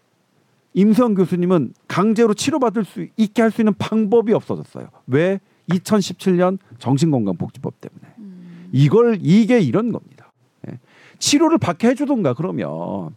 임세원 0.73 1.15
교수님은 1.15 1.75
강제로 1.87 2.35
치료받을 2.35 2.85
수 2.85 3.07
있게 3.17 3.43
할 3.43 3.51
수 3.53 3.61
있는 3.61 3.75
방법이 3.75 4.33
없어졌어요. 4.33 4.89
왜? 5.07 5.39
2017년 5.71 6.59
정신건강복지법 6.79 7.81
때문에. 7.81 8.03
음. 8.19 8.69
이걸 8.73 9.19
이게 9.21 9.61
이런 9.61 9.93
겁니다. 9.93 10.33
예. 10.69 10.79
치료를 11.19 11.59
받게 11.59 11.89
해주던가 11.89 12.35
그러면 12.35 13.15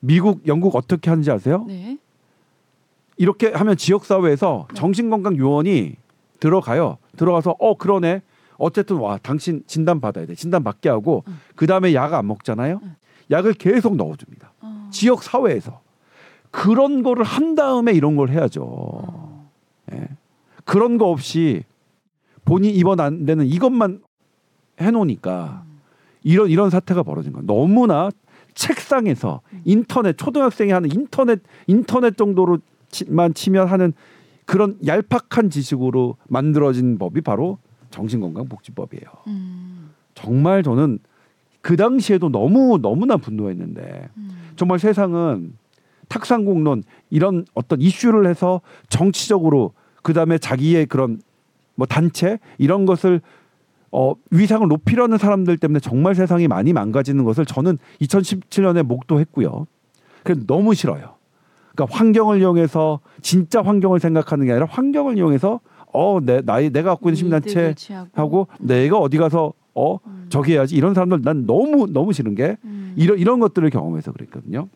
미국, 0.00 0.46
영국 0.46 0.76
어떻게 0.76 1.08
하는지 1.10 1.30
아세요? 1.30 1.64
네. 1.66 1.98
이렇게 3.16 3.48
하면 3.52 3.76
지역 3.76 4.04
사회에서 4.04 4.68
정신건강 4.74 5.36
요원이 5.38 5.96
들어가요. 6.40 6.98
들어가서 7.16 7.56
어 7.58 7.74
그러네. 7.76 8.22
어쨌든 8.58 8.96
와 8.96 9.18
당신 9.18 9.62
진단 9.66 10.00
받아야 10.00 10.26
돼. 10.26 10.34
진단 10.34 10.62
받게 10.62 10.88
하고 10.88 11.24
응. 11.26 11.38
그 11.56 11.66
다음에 11.66 11.94
약 11.94 12.12
안 12.12 12.26
먹잖아요. 12.28 12.80
응. 12.82 12.94
약을 13.30 13.54
계속 13.54 13.96
넣어줍니다. 13.96 14.52
어. 14.60 14.88
지역 14.92 15.22
사회에서 15.22 15.80
그런 16.50 17.02
거를 17.02 17.24
한 17.24 17.54
다음에 17.54 17.92
이런 17.92 18.16
걸 18.16 18.30
해야죠. 18.30 18.62
어. 18.62 19.50
예. 19.92 20.08
그런 20.64 20.98
거 20.98 21.06
없이 21.06 21.64
본인 22.44 22.74
입원 22.74 23.00
안 23.00 23.26
되는 23.26 23.46
이것만 23.46 24.02
해놓으니까 24.80 25.64
음. 25.66 25.80
이런 26.22 26.48
이런 26.48 26.70
사태가 26.70 27.02
벌어진 27.02 27.32
거야. 27.32 27.42
너무나 27.46 28.10
책상에서 28.54 29.40
음. 29.52 29.62
인터넷 29.64 30.16
초등학생이 30.16 30.72
하는 30.72 30.90
인터넷 30.92 31.40
인터넷 31.66 32.16
정도로만 32.16 33.34
치면 33.34 33.68
하는 33.68 33.92
그런 34.46 34.78
얄팍한 34.84 35.50
지식으로 35.50 36.16
만들어진 36.28 36.98
법이 36.98 37.20
바로 37.20 37.58
정신건강복지법이에요. 37.90 39.04
음. 39.26 39.90
정말 40.14 40.62
저는 40.62 40.98
그 41.68 41.76
당시에도 41.76 42.30
너무 42.30 42.78
너무나 42.80 43.18
분노했는데 43.18 44.08
음. 44.16 44.30
정말 44.56 44.78
세상은 44.78 45.52
탁상공론 46.08 46.82
이런 47.10 47.44
어떤 47.52 47.82
이슈를 47.82 48.26
해서 48.26 48.62
정치적으로 48.88 49.74
그 50.02 50.14
다음에 50.14 50.38
자기의 50.38 50.86
그런 50.86 51.20
뭐 51.74 51.86
단체 51.86 52.38
이런 52.56 52.86
것을 52.86 53.20
어, 53.92 54.14
위상을 54.30 54.66
높이려는 54.66 55.18
사람들 55.18 55.58
때문에 55.58 55.80
정말 55.80 56.14
세상이 56.14 56.48
많이 56.48 56.72
망가지는 56.72 57.24
것을 57.24 57.44
저는 57.44 57.76
2017년에 58.00 58.82
목도했고요. 58.82 59.66
그래서 60.22 60.40
너무 60.46 60.72
싫어요. 60.72 61.16
그러니까 61.74 61.98
환경을 61.98 62.38
이용해서 62.40 63.00
진짜 63.20 63.60
환경을 63.60 64.00
생각하는 64.00 64.46
게 64.46 64.52
아니라 64.52 64.66
환경을 64.70 65.18
이용해서 65.18 65.60
어, 65.92 66.18
내 66.22 66.40
나이 66.40 66.70
내가 66.70 66.92
갖고 66.92 67.10
있는 67.10 67.42
취하고. 67.74 68.08
하고 68.14 68.48
내가 68.58 68.96
어디 68.96 69.18
가서 69.18 69.52
어 69.78 70.00
음. 70.06 70.26
저기 70.28 70.52
해야지 70.52 70.74
이런 70.74 70.94
사람들 70.94 71.22
난 71.22 71.46
너무 71.46 71.86
너무 71.86 72.12
싫은 72.12 72.34
게 72.34 72.56
음. 72.64 72.94
이런 72.96 73.18
이런 73.18 73.38
것들을 73.38 73.70
경험해서 73.70 74.12
그랬거든요. 74.12 74.68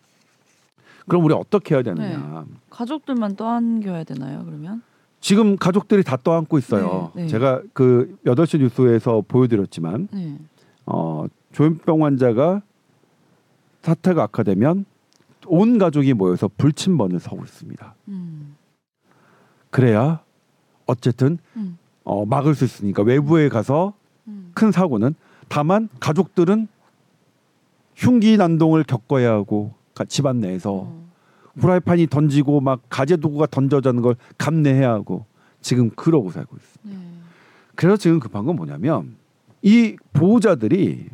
그럼 1.08 1.24
우리 1.24 1.34
어떻게 1.34 1.74
해야 1.74 1.82
되느냐? 1.82 2.44
가족들만 2.70 3.34
떠안겨야 3.34 4.04
되나요? 4.04 4.44
그러면? 4.44 4.82
지금 5.20 5.56
가족들이 5.56 6.04
다 6.04 6.16
떠안고 6.16 6.58
있어요. 6.58 7.10
네, 7.14 7.22
네. 7.22 7.28
제가 7.28 7.62
그 7.72 8.16
8시 8.24 8.58
뉴스에서 8.60 9.22
보여드렸지만 9.26 10.08
네. 10.12 10.38
어, 10.86 11.26
조현병 11.52 12.04
환자가 12.04 12.62
사태가 13.82 14.22
악화되면 14.24 14.84
온 15.46 15.78
가족이 15.78 16.14
모여서 16.14 16.48
불침번을 16.56 17.18
서고 17.18 17.42
있습니다. 17.42 17.94
음. 18.08 18.56
그래야 19.70 20.22
어쨌든 20.86 21.38
음. 21.56 21.78
어, 22.04 22.24
막을 22.24 22.54
수 22.54 22.64
있으니까 22.64 23.02
외부에 23.02 23.48
가서 23.48 23.94
음. 23.96 24.01
큰 24.54 24.70
사고는 24.72 25.14
다만 25.48 25.88
가족들은 26.00 26.68
흉기 27.94 28.36
난동을 28.36 28.84
겪어야 28.84 29.32
하고 29.32 29.74
가- 29.94 30.04
집안 30.04 30.40
내에서 30.40 30.72
어. 30.72 31.02
후라이팬이 31.56 32.06
던지고 32.06 32.60
막 32.60 32.80
가재 32.88 33.16
도구가 33.16 33.46
던져자는 33.46 34.00
걸 34.02 34.16
감내해야 34.38 34.90
하고 34.90 35.26
지금 35.60 35.90
그러고 35.90 36.30
살고 36.30 36.56
있어요. 36.56 36.96
네. 36.96 37.02
그래서 37.74 37.96
지금 37.96 38.20
급한 38.20 38.44
건 38.46 38.56
뭐냐면 38.56 39.16
이 39.60 39.96
보호자들이 40.12 41.08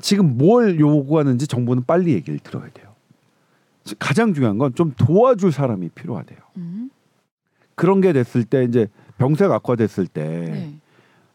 지금 0.00 0.36
뭘 0.36 0.78
요구하는지 0.78 1.46
정부는 1.46 1.84
빨리 1.86 2.12
얘기를 2.12 2.38
들어야 2.40 2.68
돼요. 2.70 2.92
지- 3.84 3.94
가장 3.98 4.34
중요한 4.34 4.58
건 4.58 4.74
좀 4.74 4.92
도와줄 4.96 5.50
사람이 5.52 5.88
필요하대요. 5.90 6.38
음. 6.58 6.90
그런 7.74 8.00
게 8.00 8.12
됐을 8.12 8.44
때 8.44 8.64
이제 8.64 8.88
병세가 9.18 9.54
악화됐을 9.56 10.06
때 10.06 10.22
네. 10.24 10.74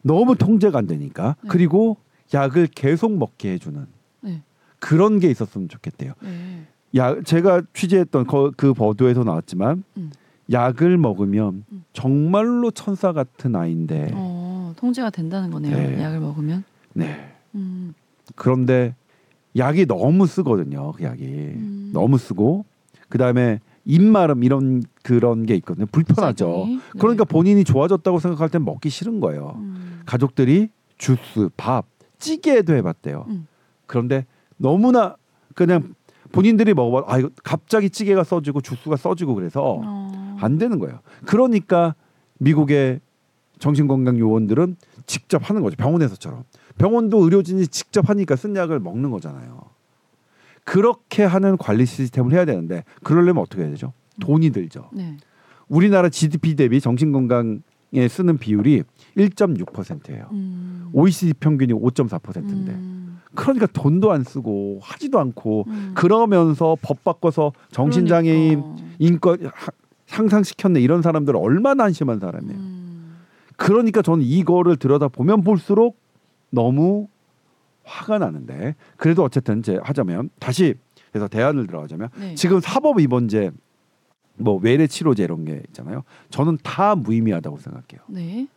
너무 0.02 0.36
통제가 0.36 0.78
안 0.80 0.88
되니까 0.88 1.36
네. 1.42 1.50
그리고 1.50 1.98
약을 2.34 2.68
계속 2.68 3.18
먹게 3.18 3.52
해주는 3.54 3.86
네. 4.22 4.42
그런 4.80 5.20
게 5.20 5.30
있었으면 5.30 5.68
좋겠대요. 5.68 6.14
네. 6.22 6.62
야 6.96 7.22
제가 7.24 7.62
취재했던 7.74 8.26
거- 8.28 8.52
그 8.56 8.74
보도에서 8.74 9.24
나왔지만 9.24 9.84
음. 9.98 10.12
약을 10.52 10.98
먹으면 10.98 11.64
음. 11.72 11.84
정말로 11.94 12.72
천사 12.72 13.12
같은 13.14 13.56
아이인데 13.56 14.12
어, 14.14 14.74
통제가 14.78 15.10
된다는 15.12 15.52
거네요. 15.52 15.76
네. 15.76 16.02
약을 16.02 16.20
먹으면. 16.20 16.64
네 16.94 17.32
음. 17.56 17.94
그런데 18.36 18.96
약이 19.56 19.86
너무 19.86 20.26
쓰거든요. 20.28 20.94
그 20.94 21.04
약이 21.04 21.24
음. 21.26 21.90
너무 21.94 22.18
쓰고 22.18 22.66
그 23.10 23.18
다음에 23.18 23.60
입마름 23.89 24.43
이런 24.43 24.84
그런 25.02 25.47
게 25.47 25.56
있거든요. 25.56 25.88
불편하죠. 25.88 26.65
네. 26.67 26.80
그러니까 26.99 27.23
본인이 27.23 27.63
좋아졌다고 27.63 28.19
생각할 28.19 28.49
땐 28.49 28.63
먹기 28.63 28.91
싫은 28.91 29.19
거예요. 29.19 29.56
음. 29.58 30.02
가족들이 30.06 30.69
주스, 30.99 31.49
밥, 31.58 31.88
찌개도 32.19 32.75
해봤대요. 32.75 33.25
음. 33.30 33.47
그런데 33.88 34.28
너무나 34.58 35.15
그냥 35.56 35.95
본인들이 36.32 36.75
먹어봐. 36.75 37.12
아 37.12 37.17
이거 37.17 37.32
갑자기 37.43 37.89
찌개가 37.89 38.23
써지고 38.23 38.62
주스가 38.62 38.95
써지고 38.95 39.34
그래서 39.34 39.82
어. 39.84 40.38
안 40.39 40.60
되는 40.60 40.78
거예요. 40.78 40.99
그러니까 41.25 41.95
미국의 42.38 42.99
정신건강 43.58 44.19
요원들은 44.19 44.75
직접 45.08 45.49
하는 45.49 45.63
거죠. 45.63 45.75
병원에서처럼. 45.78 46.43
병원도 46.78 47.23
의료진이 47.23 47.67
직접 47.67 48.08
하니까 48.08 48.36
쓴 48.36 48.56
약을 48.56 48.80
먹는 48.80 49.10
거잖아요. 49.10 49.62
그렇게 50.63 51.24
하는 51.24 51.58
관리 51.58 51.86
시스템을 51.86 52.34
해야 52.34 52.45
되는데 52.45 52.84
그러려면 53.04 53.41
어떻게 53.43 53.63
해야 53.63 53.69
되죠? 53.72 53.93
돈이 54.19 54.50
들죠. 54.52 54.89
네. 54.93 55.17
우리나라 55.67 56.10
GDP 56.10 56.56
대비 56.56 56.82
정신건강에 56.82 58.08
쓰는 58.10 58.38
비율이 58.38 58.84
1.6%예요. 59.17 60.28
음. 60.32 60.89
OECD 60.93 61.34
평균이 61.34 61.74
5.4%인데 61.74 62.72
음. 62.72 63.19
그러니까 63.36 63.67
돈도 63.67 64.12
안 64.12 64.24
쓰고 64.24 64.80
하지도 64.82 65.19
않고 65.19 65.65
음. 65.67 65.91
그러면서 65.95 66.76
법 66.82 67.04
바꿔서 67.04 67.52
정신장애인 67.72 68.62
그러니까. 68.62 68.84
인권 69.00 69.45
하- 69.54 69.72
향상시켰네 70.10 70.82
이런 70.82 71.02
사람들 71.04 71.36
얼마나 71.36 71.84
한심한 71.86 72.19
사람이에요. 72.19 72.58
음. 72.60 73.15
그러니까 73.58 74.02
저는 74.02 74.24
이거를 74.26 74.78
들여다 74.78 75.10
보면 75.10 75.43
볼수록 75.43 76.00
너무 76.50 77.08
화가 77.89 78.19
나는데 78.19 78.75
그래도 78.97 79.23
어쨌든 79.23 79.63
제 79.63 79.80
하자면 79.84 80.30
다시 80.39 80.75
그래서 81.12 81.28
대안을 81.28 81.65
들어가자면 81.67 82.10
네. 82.19 82.36
지금 82.36 82.60
사법 82.60 82.99
입원제 82.99 83.52
뭐 84.38 84.60
외래 84.62 84.86
치료제 84.88 85.23
이런 85.23 85.43
게 85.43 85.62
있잖아요. 85.69 86.04
저는 86.30 86.60
다 86.63 86.95
무의미하다고 86.95 87.58
생각해요. 87.58 88.02
네. 88.08 88.47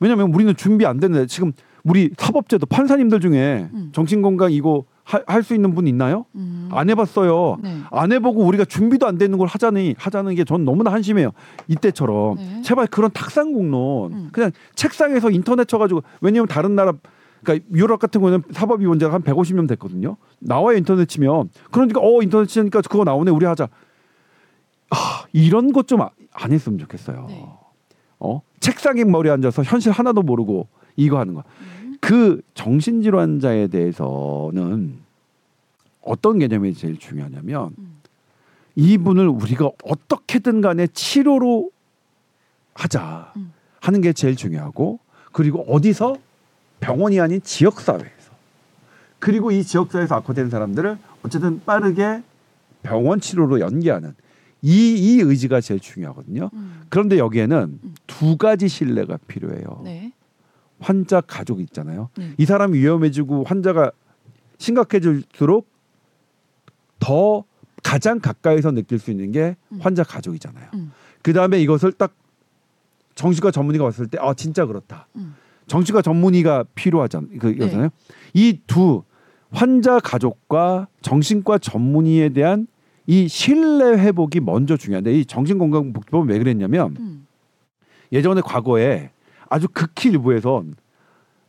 왜냐하면 0.00 0.32
우리는 0.34 0.54
준비 0.54 0.84
안 0.86 1.00
됐는데 1.00 1.26
지금 1.26 1.52
우리 1.82 2.10
사법제도 2.16 2.66
판사님들 2.66 3.20
중에 3.20 3.68
음. 3.72 3.90
정신건강 3.92 4.52
이거 4.52 4.84
할 5.04 5.42
수 5.42 5.54
있는 5.54 5.74
분 5.74 5.86
있나요? 5.86 6.24
음. 6.34 6.70
안 6.72 6.88
해봤어요. 6.88 7.58
네. 7.62 7.78
안 7.90 8.10
해보고 8.12 8.42
우리가 8.44 8.64
준비도 8.64 9.06
안 9.06 9.18
되는 9.18 9.36
걸 9.36 9.46
하자니 9.48 9.96
하자는 9.98 10.34
게 10.34 10.44
전 10.44 10.64
너무나 10.64 10.92
한심해요. 10.92 11.30
이때처럼 11.68 12.36
네. 12.36 12.62
제발 12.62 12.86
그런 12.86 13.10
탁상 13.12 13.52
공론 13.52 14.12
음. 14.12 14.28
그냥 14.32 14.50
책상에서 14.74 15.30
인터넷 15.30 15.66
쳐가지고 15.68 16.02
왜냐면 16.22 16.48
다른 16.48 16.74
나라 16.74 16.92
그러니까 17.44 17.66
유럽 17.72 17.98
같은 18.00 18.20
경우는 18.20 18.42
사법위원자가 18.50 19.14
한 19.14 19.22
150명 19.22 19.68
됐거든요. 19.68 20.16
나와요 20.40 20.76
인터넷 20.76 21.06
치면 21.06 21.50
그러니까 21.70 22.00
어 22.02 22.22
인터넷 22.22 22.46
치니까 22.46 22.80
그거 22.82 23.04
나오네 23.04 23.30
우리 23.30 23.46
하자. 23.46 23.68
아 24.90 25.24
이런 25.32 25.72
것 25.72 25.86
좀 25.86 26.00
안 26.00 26.50
했으면 26.52 26.78
좋겠어요. 26.80 27.26
네. 27.28 27.46
어 28.18 28.42
책상에 28.60 29.04
머리 29.04 29.30
앉아서 29.30 29.62
현실 29.62 29.92
하나도 29.92 30.22
모르고 30.22 30.66
이거 30.96 31.18
하는 31.18 31.34
거. 31.34 31.44
음. 31.60 31.96
그 32.00 32.40
정신질환자에 32.54 33.68
대해서는 33.68 34.98
어떤 36.02 36.38
개념이 36.38 36.74
제일 36.74 36.98
중요하냐면 36.98 37.70
음. 37.78 38.00
이분을 38.74 39.28
우리가 39.28 39.70
어떻게든 39.84 40.60
간에 40.60 40.86
치료로 40.88 41.70
하자 42.74 43.32
음. 43.36 43.52
하는 43.80 44.00
게 44.00 44.12
제일 44.12 44.34
중요하고 44.36 44.98
그리고 45.32 45.64
어디서 45.68 46.16
병원이 46.84 47.18
아닌 47.18 47.40
지역 47.42 47.80
사회에서 47.80 48.34
그리고 49.18 49.50
이 49.50 49.64
지역 49.64 49.90
사회에서 49.90 50.16
악화된 50.16 50.50
사람들을 50.50 50.98
어쨌든 51.22 51.64
빠르게 51.64 52.22
병원 52.82 53.20
치료로 53.20 53.60
연계하는 53.60 54.14
이, 54.60 54.94
이 54.94 55.20
의지가 55.20 55.62
제일 55.62 55.80
중요하거든요. 55.80 56.50
음. 56.52 56.82
그런데 56.90 57.18
여기에는 57.18 57.78
음. 57.82 57.94
두 58.06 58.36
가지 58.36 58.68
신뢰가 58.68 59.18
필요해요. 59.26 59.80
네. 59.82 60.12
환자 60.78 61.22
가족 61.22 61.60
있잖아요. 61.60 62.10
네. 62.16 62.34
이 62.36 62.44
사람이 62.44 62.78
위험해지고 62.78 63.44
환자가 63.44 63.90
심각해질수록 64.58 65.66
더 66.98 67.44
가장 67.82 68.18
가까이서 68.20 68.72
느낄 68.72 68.98
수 68.98 69.10
있는 69.10 69.32
게 69.32 69.56
음. 69.72 69.78
환자 69.80 70.02
가족이잖아요. 70.02 70.68
음. 70.74 70.92
그 71.22 71.32
다음에 71.32 71.60
이것을 71.60 71.92
딱 71.92 72.14
정신과 73.14 73.52
전문의가 73.52 73.84
왔을 73.84 74.06
때, 74.06 74.18
아 74.20 74.34
진짜 74.34 74.66
그렇다. 74.66 75.06
음. 75.64 75.66
정신과 75.66 76.02
전문의가 76.02 76.64
필요하잖아요. 76.74 77.38
그잖아요. 77.38 77.88
이두 78.32 79.02
환자 79.50 80.00
가족과 80.00 80.88
정신과 81.02 81.58
전문의에 81.58 82.30
대한 82.30 82.66
이 83.06 83.28
신뢰 83.28 83.98
회복이 83.98 84.40
먼저 84.40 84.76
중요한데 84.76 85.12
이 85.12 85.24
정신건강복지법은 85.24 86.28
왜 86.28 86.38
그랬냐면 86.38 86.96
음. 86.98 87.26
예전에 88.12 88.40
과거에 88.40 89.10
아주 89.48 89.68
극히 89.72 90.10
일부에선 90.10 90.74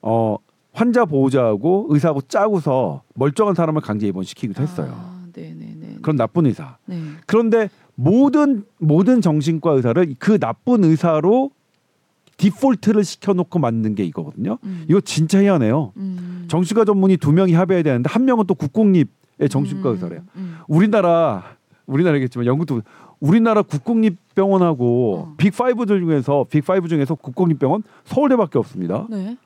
어 0.02 0.38
환자 0.74 1.06
보호자하고 1.06 1.88
의사하고 1.90 2.22
짜고서 2.22 3.04
멀쩡한 3.16 3.56
사람을 3.56 3.82
강제 3.82 4.08
입원시키기도 4.08 4.62
했어요. 4.62 4.94
아. 4.94 5.16
그런 6.02 6.18
나쁜 6.18 6.46
의사. 6.46 6.78
네. 6.86 7.02
그런데 7.26 7.70
모든 7.96 8.64
모든 8.78 9.22
정신과 9.22 9.72
의사를 9.72 10.16
그 10.20 10.38
나쁜 10.38 10.84
의사로 10.84 11.52
디폴트를 12.38 13.04
시켜놓고 13.04 13.60
만든 13.60 13.96
게 13.96 14.04
이거거든요. 14.04 14.58
음. 14.64 14.86
이거 14.90 15.00
진짜 15.02 15.42
희한해요. 15.42 15.94
음. 15.98 16.46
정신과 16.48 16.86
전문의 16.86 17.18
두 17.18 17.32
명이 17.32 17.54
합의해야 17.54 17.84
되는데 17.84 18.10
한 18.10 18.26
명은 18.26 18.46
또 18.48 18.56
국공립의 18.56 19.50
정신과 19.50 19.90
음. 19.90 19.94
의사래요. 19.94 20.22
음. 20.36 20.58
우리나라 20.68 21.44
우리나라겠지만 21.86 22.46
영국도 22.46 22.82
우리나라 23.20 23.62
국공립병원하고 23.62 25.18
어. 25.18 25.36
빅5들 25.38 26.00
중에서 26.00 26.46
빅5 26.50 26.90
중에서 26.90 27.16
국공립병원 27.16 27.84
서울대밖에 28.04 28.60
없습니다. 28.60 29.08
네. 29.10 29.38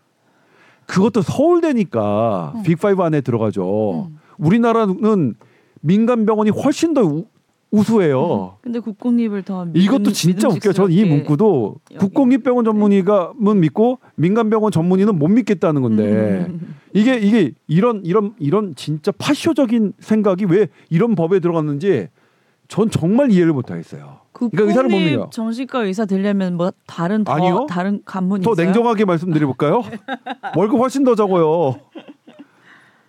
그것도 0.85 1.21
서울대니까 1.21 2.53
음. 2.55 2.63
빅5 2.63 3.01
안에 3.01 3.21
들어가죠. 3.21 4.07
음. 4.09 4.19
우리나라는 4.37 5.35
민간 5.81 6.25
병원이 6.25 6.49
훨씬 6.49 6.93
더 6.93 7.23
우, 7.71 7.79
우수해요. 7.79 8.57
근데 8.61 8.79
국공립을 8.79 9.43
더 9.43 9.67
이것도 9.73 9.99
믿음- 9.99 10.13
진짜 10.13 10.47
웃겨. 10.47 10.73
저는 10.73 10.91
이 10.91 11.05
문구도 11.05 11.75
국공립병원 11.99 12.65
전문의가만 12.65 13.59
믿고 13.59 13.99
민간병원 14.15 14.71
전문의는 14.71 15.17
못 15.17 15.27
믿겠다는 15.27 15.81
건데 15.81 16.45
음. 16.49 16.75
이게 16.93 17.17
이게 17.17 17.51
이런 17.67 18.01
이런 18.03 18.33
이런 18.39 18.73
진짜 18.75 19.11
파쇼적인 19.11 19.93
생각이 19.99 20.45
왜 20.45 20.67
이런 20.89 21.15
법에 21.15 21.39
들어갔는지 21.39 22.07
전 22.67 22.89
정말 22.89 23.31
이해를 23.31 23.53
못 23.53 23.69
하겠어요. 23.71 24.19
그러니까 24.31 24.63
의사를 24.63 24.89
못 24.89 24.97
믿어요. 24.97 25.29
정신과 25.31 25.83
의사 25.85 26.05
되려면 26.05 26.55
뭐 26.55 26.71
다른 26.87 27.23
더 27.23 27.33
아니요. 27.33 27.65
다른 27.69 28.01
더 28.41 28.53
있어요? 28.53 28.65
냉정하게 28.65 29.05
말씀드려볼까요? 29.05 29.83
월급 30.55 30.79
훨씬 30.79 31.03
더 31.03 31.15
적어요. 31.15 31.75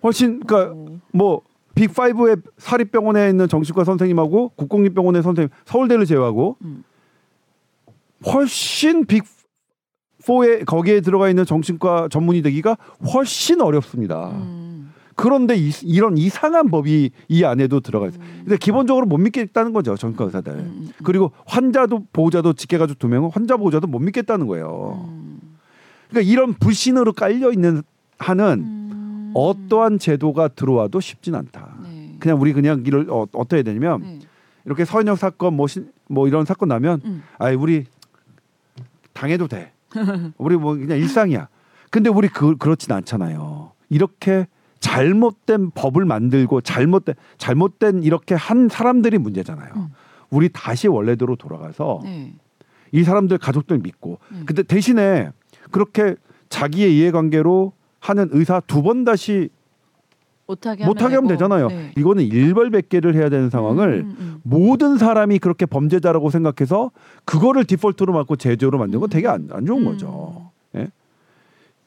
훨씬 0.03 0.39
그러니까 0.41 0.73
어. 0.75 0.85
뭐 1.13 1.41
빅5의 1.75 2.41
사립병원에 2.57 3.29
있는 3.29 3.47
정신과 3.47 3.83
선생님하고 3.83 4.49
국공립병원의 4.55 5.23
선생님 5.23 5.49
서울대를 5.65 6.05
제외하고 6.05 6.57
음. 6.63 6.83
훨씬 8.25 9.05
빅4에 9.05 10.65
거기에 10.65 11.01
들어가 11.01 11.29
있는 11.29 11.45
정신과 11.45 12.09
전문의 12.11 12.41
되기가 12.41 12.77
훨씬 13.13 13.61
어렵습니다. 13.61 14.29
음. 14.31 14.93
그런데 15.15 15.55
이, 15.55 15.71
이런 15.83 16.17
이상한 16.17 16.69
법이 16.69 17.11
이 17.27 17.43
안에도 17.43 17.79
들어가 17.79 18.07
있어요. 18.07 18.21
음. 18.23 18.41
근데 18.43 18.57
기본적으로 18.57 19.05
못 19.05 19.17
믿겠다는 19.17 19.73
거죠 19.73 19.95
정신과 19.95 20.25
의사들. 20.25 20.51
음, 20.53 20.57
음, 20.57 20.89
그리고 21.03 21.31
환자도 21.45 22.07
보호자도 22.11 22.53
직계가족 22.53 22.97
두 22.97 23.07
명은 23.07 23.29
환자 23.31 23.57
보호자도 23.57 23.87
못 23.87 23.99
믿겠다는 23.99 24.47
거예요. 24.47 25.05
음. 25.09 25.39
그러니까 26.09 26.31
이런 26.31 26.53
불신으로 26.53 27.13
깔려 27.13 27.51
있는 27.51 27.83
음. 28.59 28.90
어떠한 29.33 29.99
제도가 29.99 30.49
들어와도 30.49 30.99
쉽진 30.99 31.35
않다. 31.35 31.75
네. 31.83 32.15
그냥 32.19 32.39
우리 32.39 32.53
그냥 32.53 32.83
이를 32.85 33.09
어, 33.09 33.27
어떻게 33.33 33.63
되냐면 33.63 34.01
네. 34.01 34.19
이렇게 34.65 34.85
서현역 34.85 35.17
사건 35.17 35.55
뭐, 35.55 35.67
신, 35.67 35.91
뭐 36.07 36.27
이런 36.27 36.45
사건 36.45 36.69
나면 36.69 37.01
음. 37.05 37.23
아이 37.37 37.55
우리 37.55 37.85
당해도 39.13 39.47
돼. 39.47 39.73
우리 40.37 40.55
뭐 40.55 40.75
그냥 40.75 40.97
일상이야. 40.97 41.47
근데 41.89 42.09
우리 42.09 42.27
그 42.27 42.55
그렇진 42.57 42.91
않잖아요. 42.93 43.71
이렇게 43.89 44.47
잘못된 44.79 45.71
법을 45.71 46.05
만들고 46.05 46.61
잘못된 46.61 47.15
잘못된 47.37 48.03
이렇게 48.03 48.35
한 48.35 48.69
사람들이 48.69 49.17
문제잖아요. 49.17 49.73
음. 49.75 49.87
우리 50.29 50.49
다시 50.49 50.87
원래대로 50.87 51.35
돌아가서 51.35 52.01
네. 52.03 52.33
이 52.91 53.03
사람들 53.03 53.37
가족들 53.37 53.79
믿고 53.79 54.19
음. 54.31 54.43
근데 54.45 54.63
대신에 54.63 55.31
그렇게 55.71 56.15
자기의 56.49 56.97
이해관계로 56.97 57.73
하는 58.01 58.27
의사 58.31 58.59
두 58.59 58.81
번 58.81 59.05
다시 59.05 59.49
못하게 60.47 60.83
하면, 60.83 60.89
못하게 60.93 61.15
하면. 61.15 61.27
되잖아요. 61.29 61.67
네. 61.69 61.91
이거는 61.97 62.23
일벌백계를 62.25 63.15
해야 63.15 63.29
되는 63.29 63.49
상황을 63.49 64.01
음, 64.03 64.15
음, 64.19 64.39
모든 64.43 64.97
사람이 64.97 65.39
그렇게 65.39 65.65
범죄자라고 65.65 66.29
생각해서 66.29 66.91
그거를 67.23 67.63
디폴트로 67.63 68.11
맞고 68.11 68.35
제조로 68.35 68.77
만든 68.77 68.99
건 68.99 69.09
되게 69.09 69.27
안, 69.29 69.47
안 69.51 69.65
좋은 69.65 69.83
음. 69.83 69.85
거죠. 69.85 70.51
예? 70.75 70.89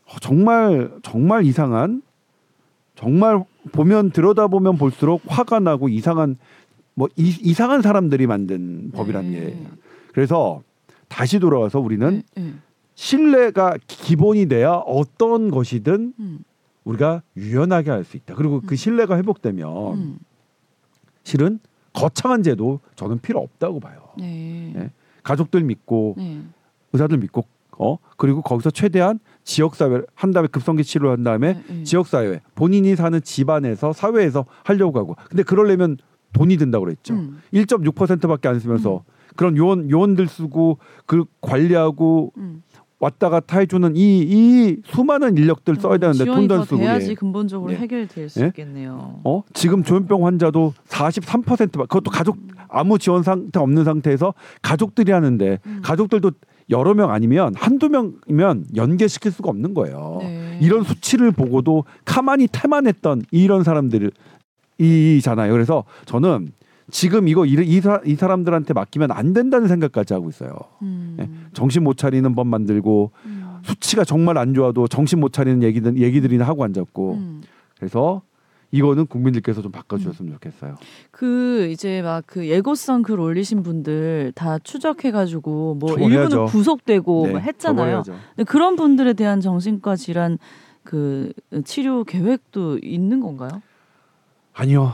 어, 0.07 0.17
정말 0.23 0.91
정말 1.03 1.45
이상한 1.45 2.01
정말 2.95 3.45
보면 3.73 4.13
들여다 4.13 4.47
보면 4.47 4.79
볼수록 4.79 5.21
화가 5.27 5.59
나고 5.61 5.89
이상한 5.91 6.37
뭐 6.95 7.09
이, 7.17 7.37
이상한 7.43 7.83
사람들이 7.83 8.27
만든 8.27 8.93
법이란 8.93 9.31
네. 9.31 9.41
게 9.41 9.67
그래서 10.13 10.63
다시 11.09 11.39
돌아와서 11.39 11.81
우리는 11.81 12.23
네, 12.35 12.43
네. 12.43 12.55
신뢰가 12.95 13.77
기본이 13.87 14.47
돼야 14.47 14.73
어떤 14.73 15.51
것이든 15.51 16.15
음, 16.19 16.39
우리가 16.85 17.23
유연하게 17.37 17.91
할 17.91 18.05
수 18.05 18.17
있다. 18.17 18.35
그리고 18.35 18.61
그 18.65 18.77
신뢰가 18.77 19.17
회복되면 19.17 19.95
음. 19.95 20.19
실은 21.23 21.59
거창한 21.93 22.43
제도 22.43 22.81
저는 22.97 23.21
필요 23.21 23.41
없다고 23.41 23.81
봐요. 23.81 24.09
네. 24.19 24.73
예. 24.77 24.91
가족들 25.23 25.63
믿고 25.63 26.15
네. 26.19 26.43
의사들 26.93 27.19
믿고 27.19 27.45
어 27.79 27.99
그리고 28.17 28.43
거기서 28.43 28.71
최대한 28.71 29.19
지역 29.43 29.75
사회 29.75 30.03
한 30.15 30.31
다음에 30.33 30.49
급성기 30.49 30.85
치료한 30.85 31.25
다음에 31.25 31.55
네, 31.55 31.65
네. 31.69 31.85
지역 31.85 32.07
사회 32.07 32.41
본인이 32.55 32.95
사는 32.95 33.21
집안에서 33.21 33.93
사회에서 33.93 34.45
하려고 34.65 34.99
하고 34.99 35.17
근데 35.29 35.43
그러려면 35.43 35.97
돈이 36.33 36.57
든다고 36.57 36.85
그랬죠. 36.85 37.15
음. 37.15 37.41
1.6%밖에 37.53 38.49
안 38.49 38.61
쓰면서 38.61 39.05
그런 39.37 39.57
요원 39.57 39.91
요원들 39.91 40.29
쓰고 40.29 40.79
그 41.07 41.25
관리하고 41.41 42.33
음. 42.37 42.63
왔다 43.05 43.29
갔다 43.29 43.59
해주는 43.59 43.97
이 43.97 44.25
이 44.25 44.77
수많은 44.87 45.37
인력들 45.37 45.77
써야 45.77 45.99
되는데 45.99 46.25
돈도 46.25 46.55
안더 46.55 46.65
쓰고 46.65 46.77
돼야지 46.79 47.11
예. 47.11 47.15
근본적으로 47.15 47.73
예. 47.73 47.77
해결될 47.77 48.29
수 48.31 48.43
예? 48.43 48.47
있겠네요. 48.47 49.21
어 49.25 49.43
지금 49.53 49.83
조현병 49.85 50.25
환자도 50.25 50.73
43% 50.89 51.73
그것도 51.73 52.11
가족 52.11 52.39
아무 52.69 52.99
지원 52.99 53.23
상태 53.23 53.61
없는 53.61 53.85
상태에서 53.85 54.33
가족들이 54.63 55.13
하는데 55.13 55.59
음. 55.67 55.81
가족들도 55.83 56.31
여러 56.71 56.95
명 56.95 57.11
아니면 57.11 57.53
한두 57.57 57.91
명이면 57.91 58.67
연계시킬 58.75 59.31
수가 59.33 59.51
없는 59.51 59.75
거예요. 59.75 60.19
네. 60.23 60.59
이런 60.63 60.83
수치를 60.83 61.31
보고도 61.33 61.85
가만히 62.07 62.49
태만했던 62.51 63.23
이런 63.31 63.65
사람들을 63.65 64.11
이잖아요. 64.79 65.53
그래서 65.53 65.85
저는 66.07 66.49
지금 66.91 67.29
이거 67.29 67.47
이, 67.47 67.53
이, 67.53 67.81
사, 67.81 68.01
이 68.05 68.15
사람들한테 68.15 68.75
맡기면 68.75 69.11
안 69.11 69.33
된다는 69.33 69.69
생각까지 69.69 70.13
하고 70.15 70.29
있어요. 70.29 70.51
음. 70.83 71.17
예. 71.21 71.29
정신 71.53 71.83
못 71.83 71.97
차리는 71.97 72.35
법 72.35 72.47
만들고 72.47 73.11
음. 73.27 73.45
수치가 73.65 74.05
정말 74.05 74.37
안 74.39 74.53
좋아도 74.55 74.87
정신 74.87 75.21
못 75.21 75.33
차리는 75.33 75.63
얘기들 75.63 75.99
얘기들이나 75.99 76.45
하고 76.45 76.65
앉았고 76.65 77.15
음. 77.15 77.43
그래서 77.79 78.23
이거는 78.71 79.07
국민들께서 79.07 79.63
좀 79.63 79.71
바꿔주셨으면 79.71 80.33
좋겠어요. 80.33 80.75
그 81.13 81.69
이제 81.71 82.03
막 82.03 82.25
그 82.27 82.49
예고성 82.49 83.03
글 83.03 83.21
올리신 83.21 83.63
분들 83.63 84.33
다 84.35 84.59
추적해가지고 84.59 85.77
뭐 85.77 85.91
처벌해야죠. 85.91 86.23
일부는 86.23 86.47
구속되고 86.47 87.23
네, 87.27 87.33
뭐 87.33 87.41
했잖아요. 87.41 88.03
근데 88.03 88.45
그런 88.45 88.75
분들에 88.75 89.13
대한 89.13 89.41
정신과 89.41 89.95
질환 89.97 90.39
그 90.83 91.33
치료 91.65 92.03
계획도 92.05 92.81
있는 92.83 93.21
건가요? 93.21 93.63
아니요. 94.53 94.93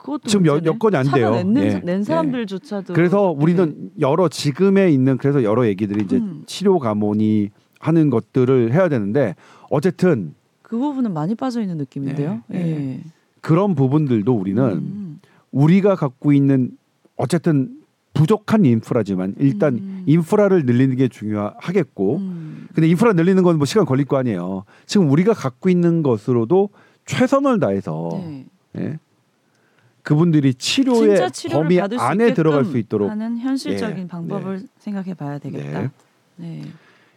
그것도 0.00 0.28
지금 0.28 0.46
여-. 0.46 0.60
여건이 0.64 0.96
안 0.96 1.04
돼요. 1.12 1.32
찾아낸 1.32 1.56
예, 1.58 1.80
낸 1.80 2.00
예. 2.00 2.02
사람들조차도 2.02 2.94
그래서 2.94 3.34
네. 3.36 3.42
우리는 3.42 3.90
여러 4.00 4.28
지금에 4.28 4.90
있는 4.90 5.16
그래서 5.18 5.42
여러 5.44 5.66
얘기들이 5.66 6.04
이제 6.04 6.16
음. 6.16 6.42
치료 6.46 6.78
가문이 6.78 7.50
하는 7.78 8.10
것들을 8.10 8.72
해야 8.72 8.88
되는데 8.88 9.34
어쨌든 9.70 10.34
그 10.62 10.78
부분은 10.78 11.12
많이 11.12 11.34
빠져 11.34 11.60
있는 11.60 11.76
느낌인데요. 11.76 12.42
네, 12.48 12.58
예. 12.58 13.00
그런 13.40 13.74
부분들도 13.74 14.32
우리는 14.34 14.62
음. 14.64 15.20
우리가 15.52 15.96
갖고 15.96 16.32
있는 16.32 16.70
어쨌든 17.16 17.70
부족한 18.14 18.64
인프라지만 18.64 19.34
일단 19.38 19.74
음. 19.74 20.02
인프라를 20.06 20.64
늘리는 20.66 20.96
게 20.96 21.08
중요하겠고 21.08 22.16
음. 22.16 22.68
근데 22.74 22.88
인프라 22.88 23.12
늘리는 23.12 23.42
건 23.42 23.56
뭐 23.56 23.66
시간 23.66 23.84
걸릴 23.84 24.04
거 24.06 24.16
아니에요. 24.16 24.64
지금 24.86 25.10
우리가 25.10 25.32
갖고 25.34 25.68
있는 25.68 26.02
것으로도 26.02 26.70
최선을 27.06 27.60
다해서 27.60 28.08
네. 28.14 28.46
예? 28.78 28.98
그분들이 30.02 30.54
치료의 30.54 31.20
범위 31.50 31.80
안에 31.80 32.34
들어갈 32.34 32.64
수 32.64 32.78
있도록 32.78 33.10
하는 33.10 33.38
현실적인 33.38 34.04
예, 34.04 34.06
방법을 34.06 34.62
생각해 34.78 35.14
봐야 35.14 35.38
되겠다. 35.38 35.82
네. 35.82 35.90
네. 36.36 36.62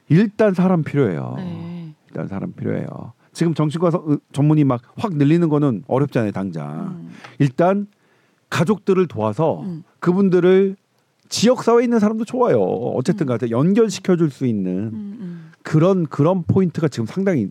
일단 0.09 0.53
사람 0.53 0.83
필요해요. 0.83 1.33
네. 1.37 1.93
일단 2.07 2.27
사람 2.27 2.51
필요해요. 2.53 2.87
지금 3.31 3.53
정신과 3.53 3.89
전문의 4.31 4.63
막 4.63 4.81
확 4.95 5.15
늘리는 5.15 5.47
거는 5.49 5.83
어렵잖아요, 5.87 6.31
당장. 6.31 6.97
음. 6.99 7.11
일단 7.39 7.87
가족들을 8.49 9.07
도와서 9.07 9.61
음. 9.61 9.83
그분들을 9.99 10.75
지역 11.29 11.63
사회에 11.63 11.85
있는 11.85 11.99
사람도 11.99 12.25
좋아요. 12.25 12.61
어쨌든 12.61 13.25
간에 13.25 13.49
연결시켜 13.49 14.15
줄 14.17 14.29
수 14.29 14.45
있는 14.45 14.71
음, 14.71 15.17
음. 15.19 15.51
그런 15.63 16.05
그런 16.05 16.43
포인트가 16.43 16.87
지금 16.89 17.07
상당히 17.07 17.47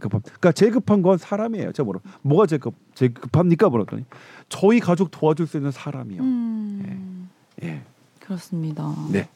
급합. 0.00 0.22
그러니까 0.22 0.52
제일 0.52 0.72
급한 0.72 1.02
건 1.02 1.18
사람이에요. 1.18 1.72
제가 1.72 1.84
뭐라 1.84 2.00
뭐가 2.22 2.46
제일 2.46 2.60
급 2.60 2.74
제일 2.94 3.12
급합니까? 3.12 3.68
물었더니 3.68 4.04
저희 4.52 4.80
가족 4.80 5.10
도와줄 5.10 5.46
수 5.46 5.56
있는 5.56 5.70
사람이요. 5.70 6.22
음. 6.22 7.30
예. 7.62 7.80
그렇습니다. 8.20 8.94
네. 9.10 9.28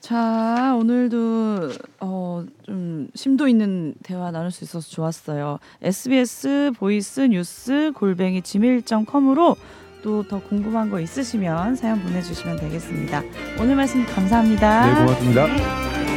자 0.00 0.74
오늘도 0.76 1.70
어, 2.00 2.44
좀 2.64 3.08
심도 3.14 3.46
있는 3.46 3.94
대화 4.02 4.30
나눌 4.32 4.50
수 4.50 4.64
있어서 4.64 4.88
좋았어요. 4.88 5.58
SBS 5.82 6.72
voice 6.76 7.20
news 7.20 7.92
골뱅이 7.94 8.42
gmail.com으로 8.42 9.56
또 10.02 10.24
더 10.24 10.42
궁금한 10.42 10.90
거 10.90 10.98
있으시면 10.98 11.76
사연 11.76 12.00
보내주시면 12.02 12.56
되겠습니다. 12.58 13.22
오늘 13.60 13.76
말씀 13.76 14.04
감사합니다. 14.06 14.86
네, 14.86 15.00
고맙습니다. 15.04 15.46
네. 15.46 16.09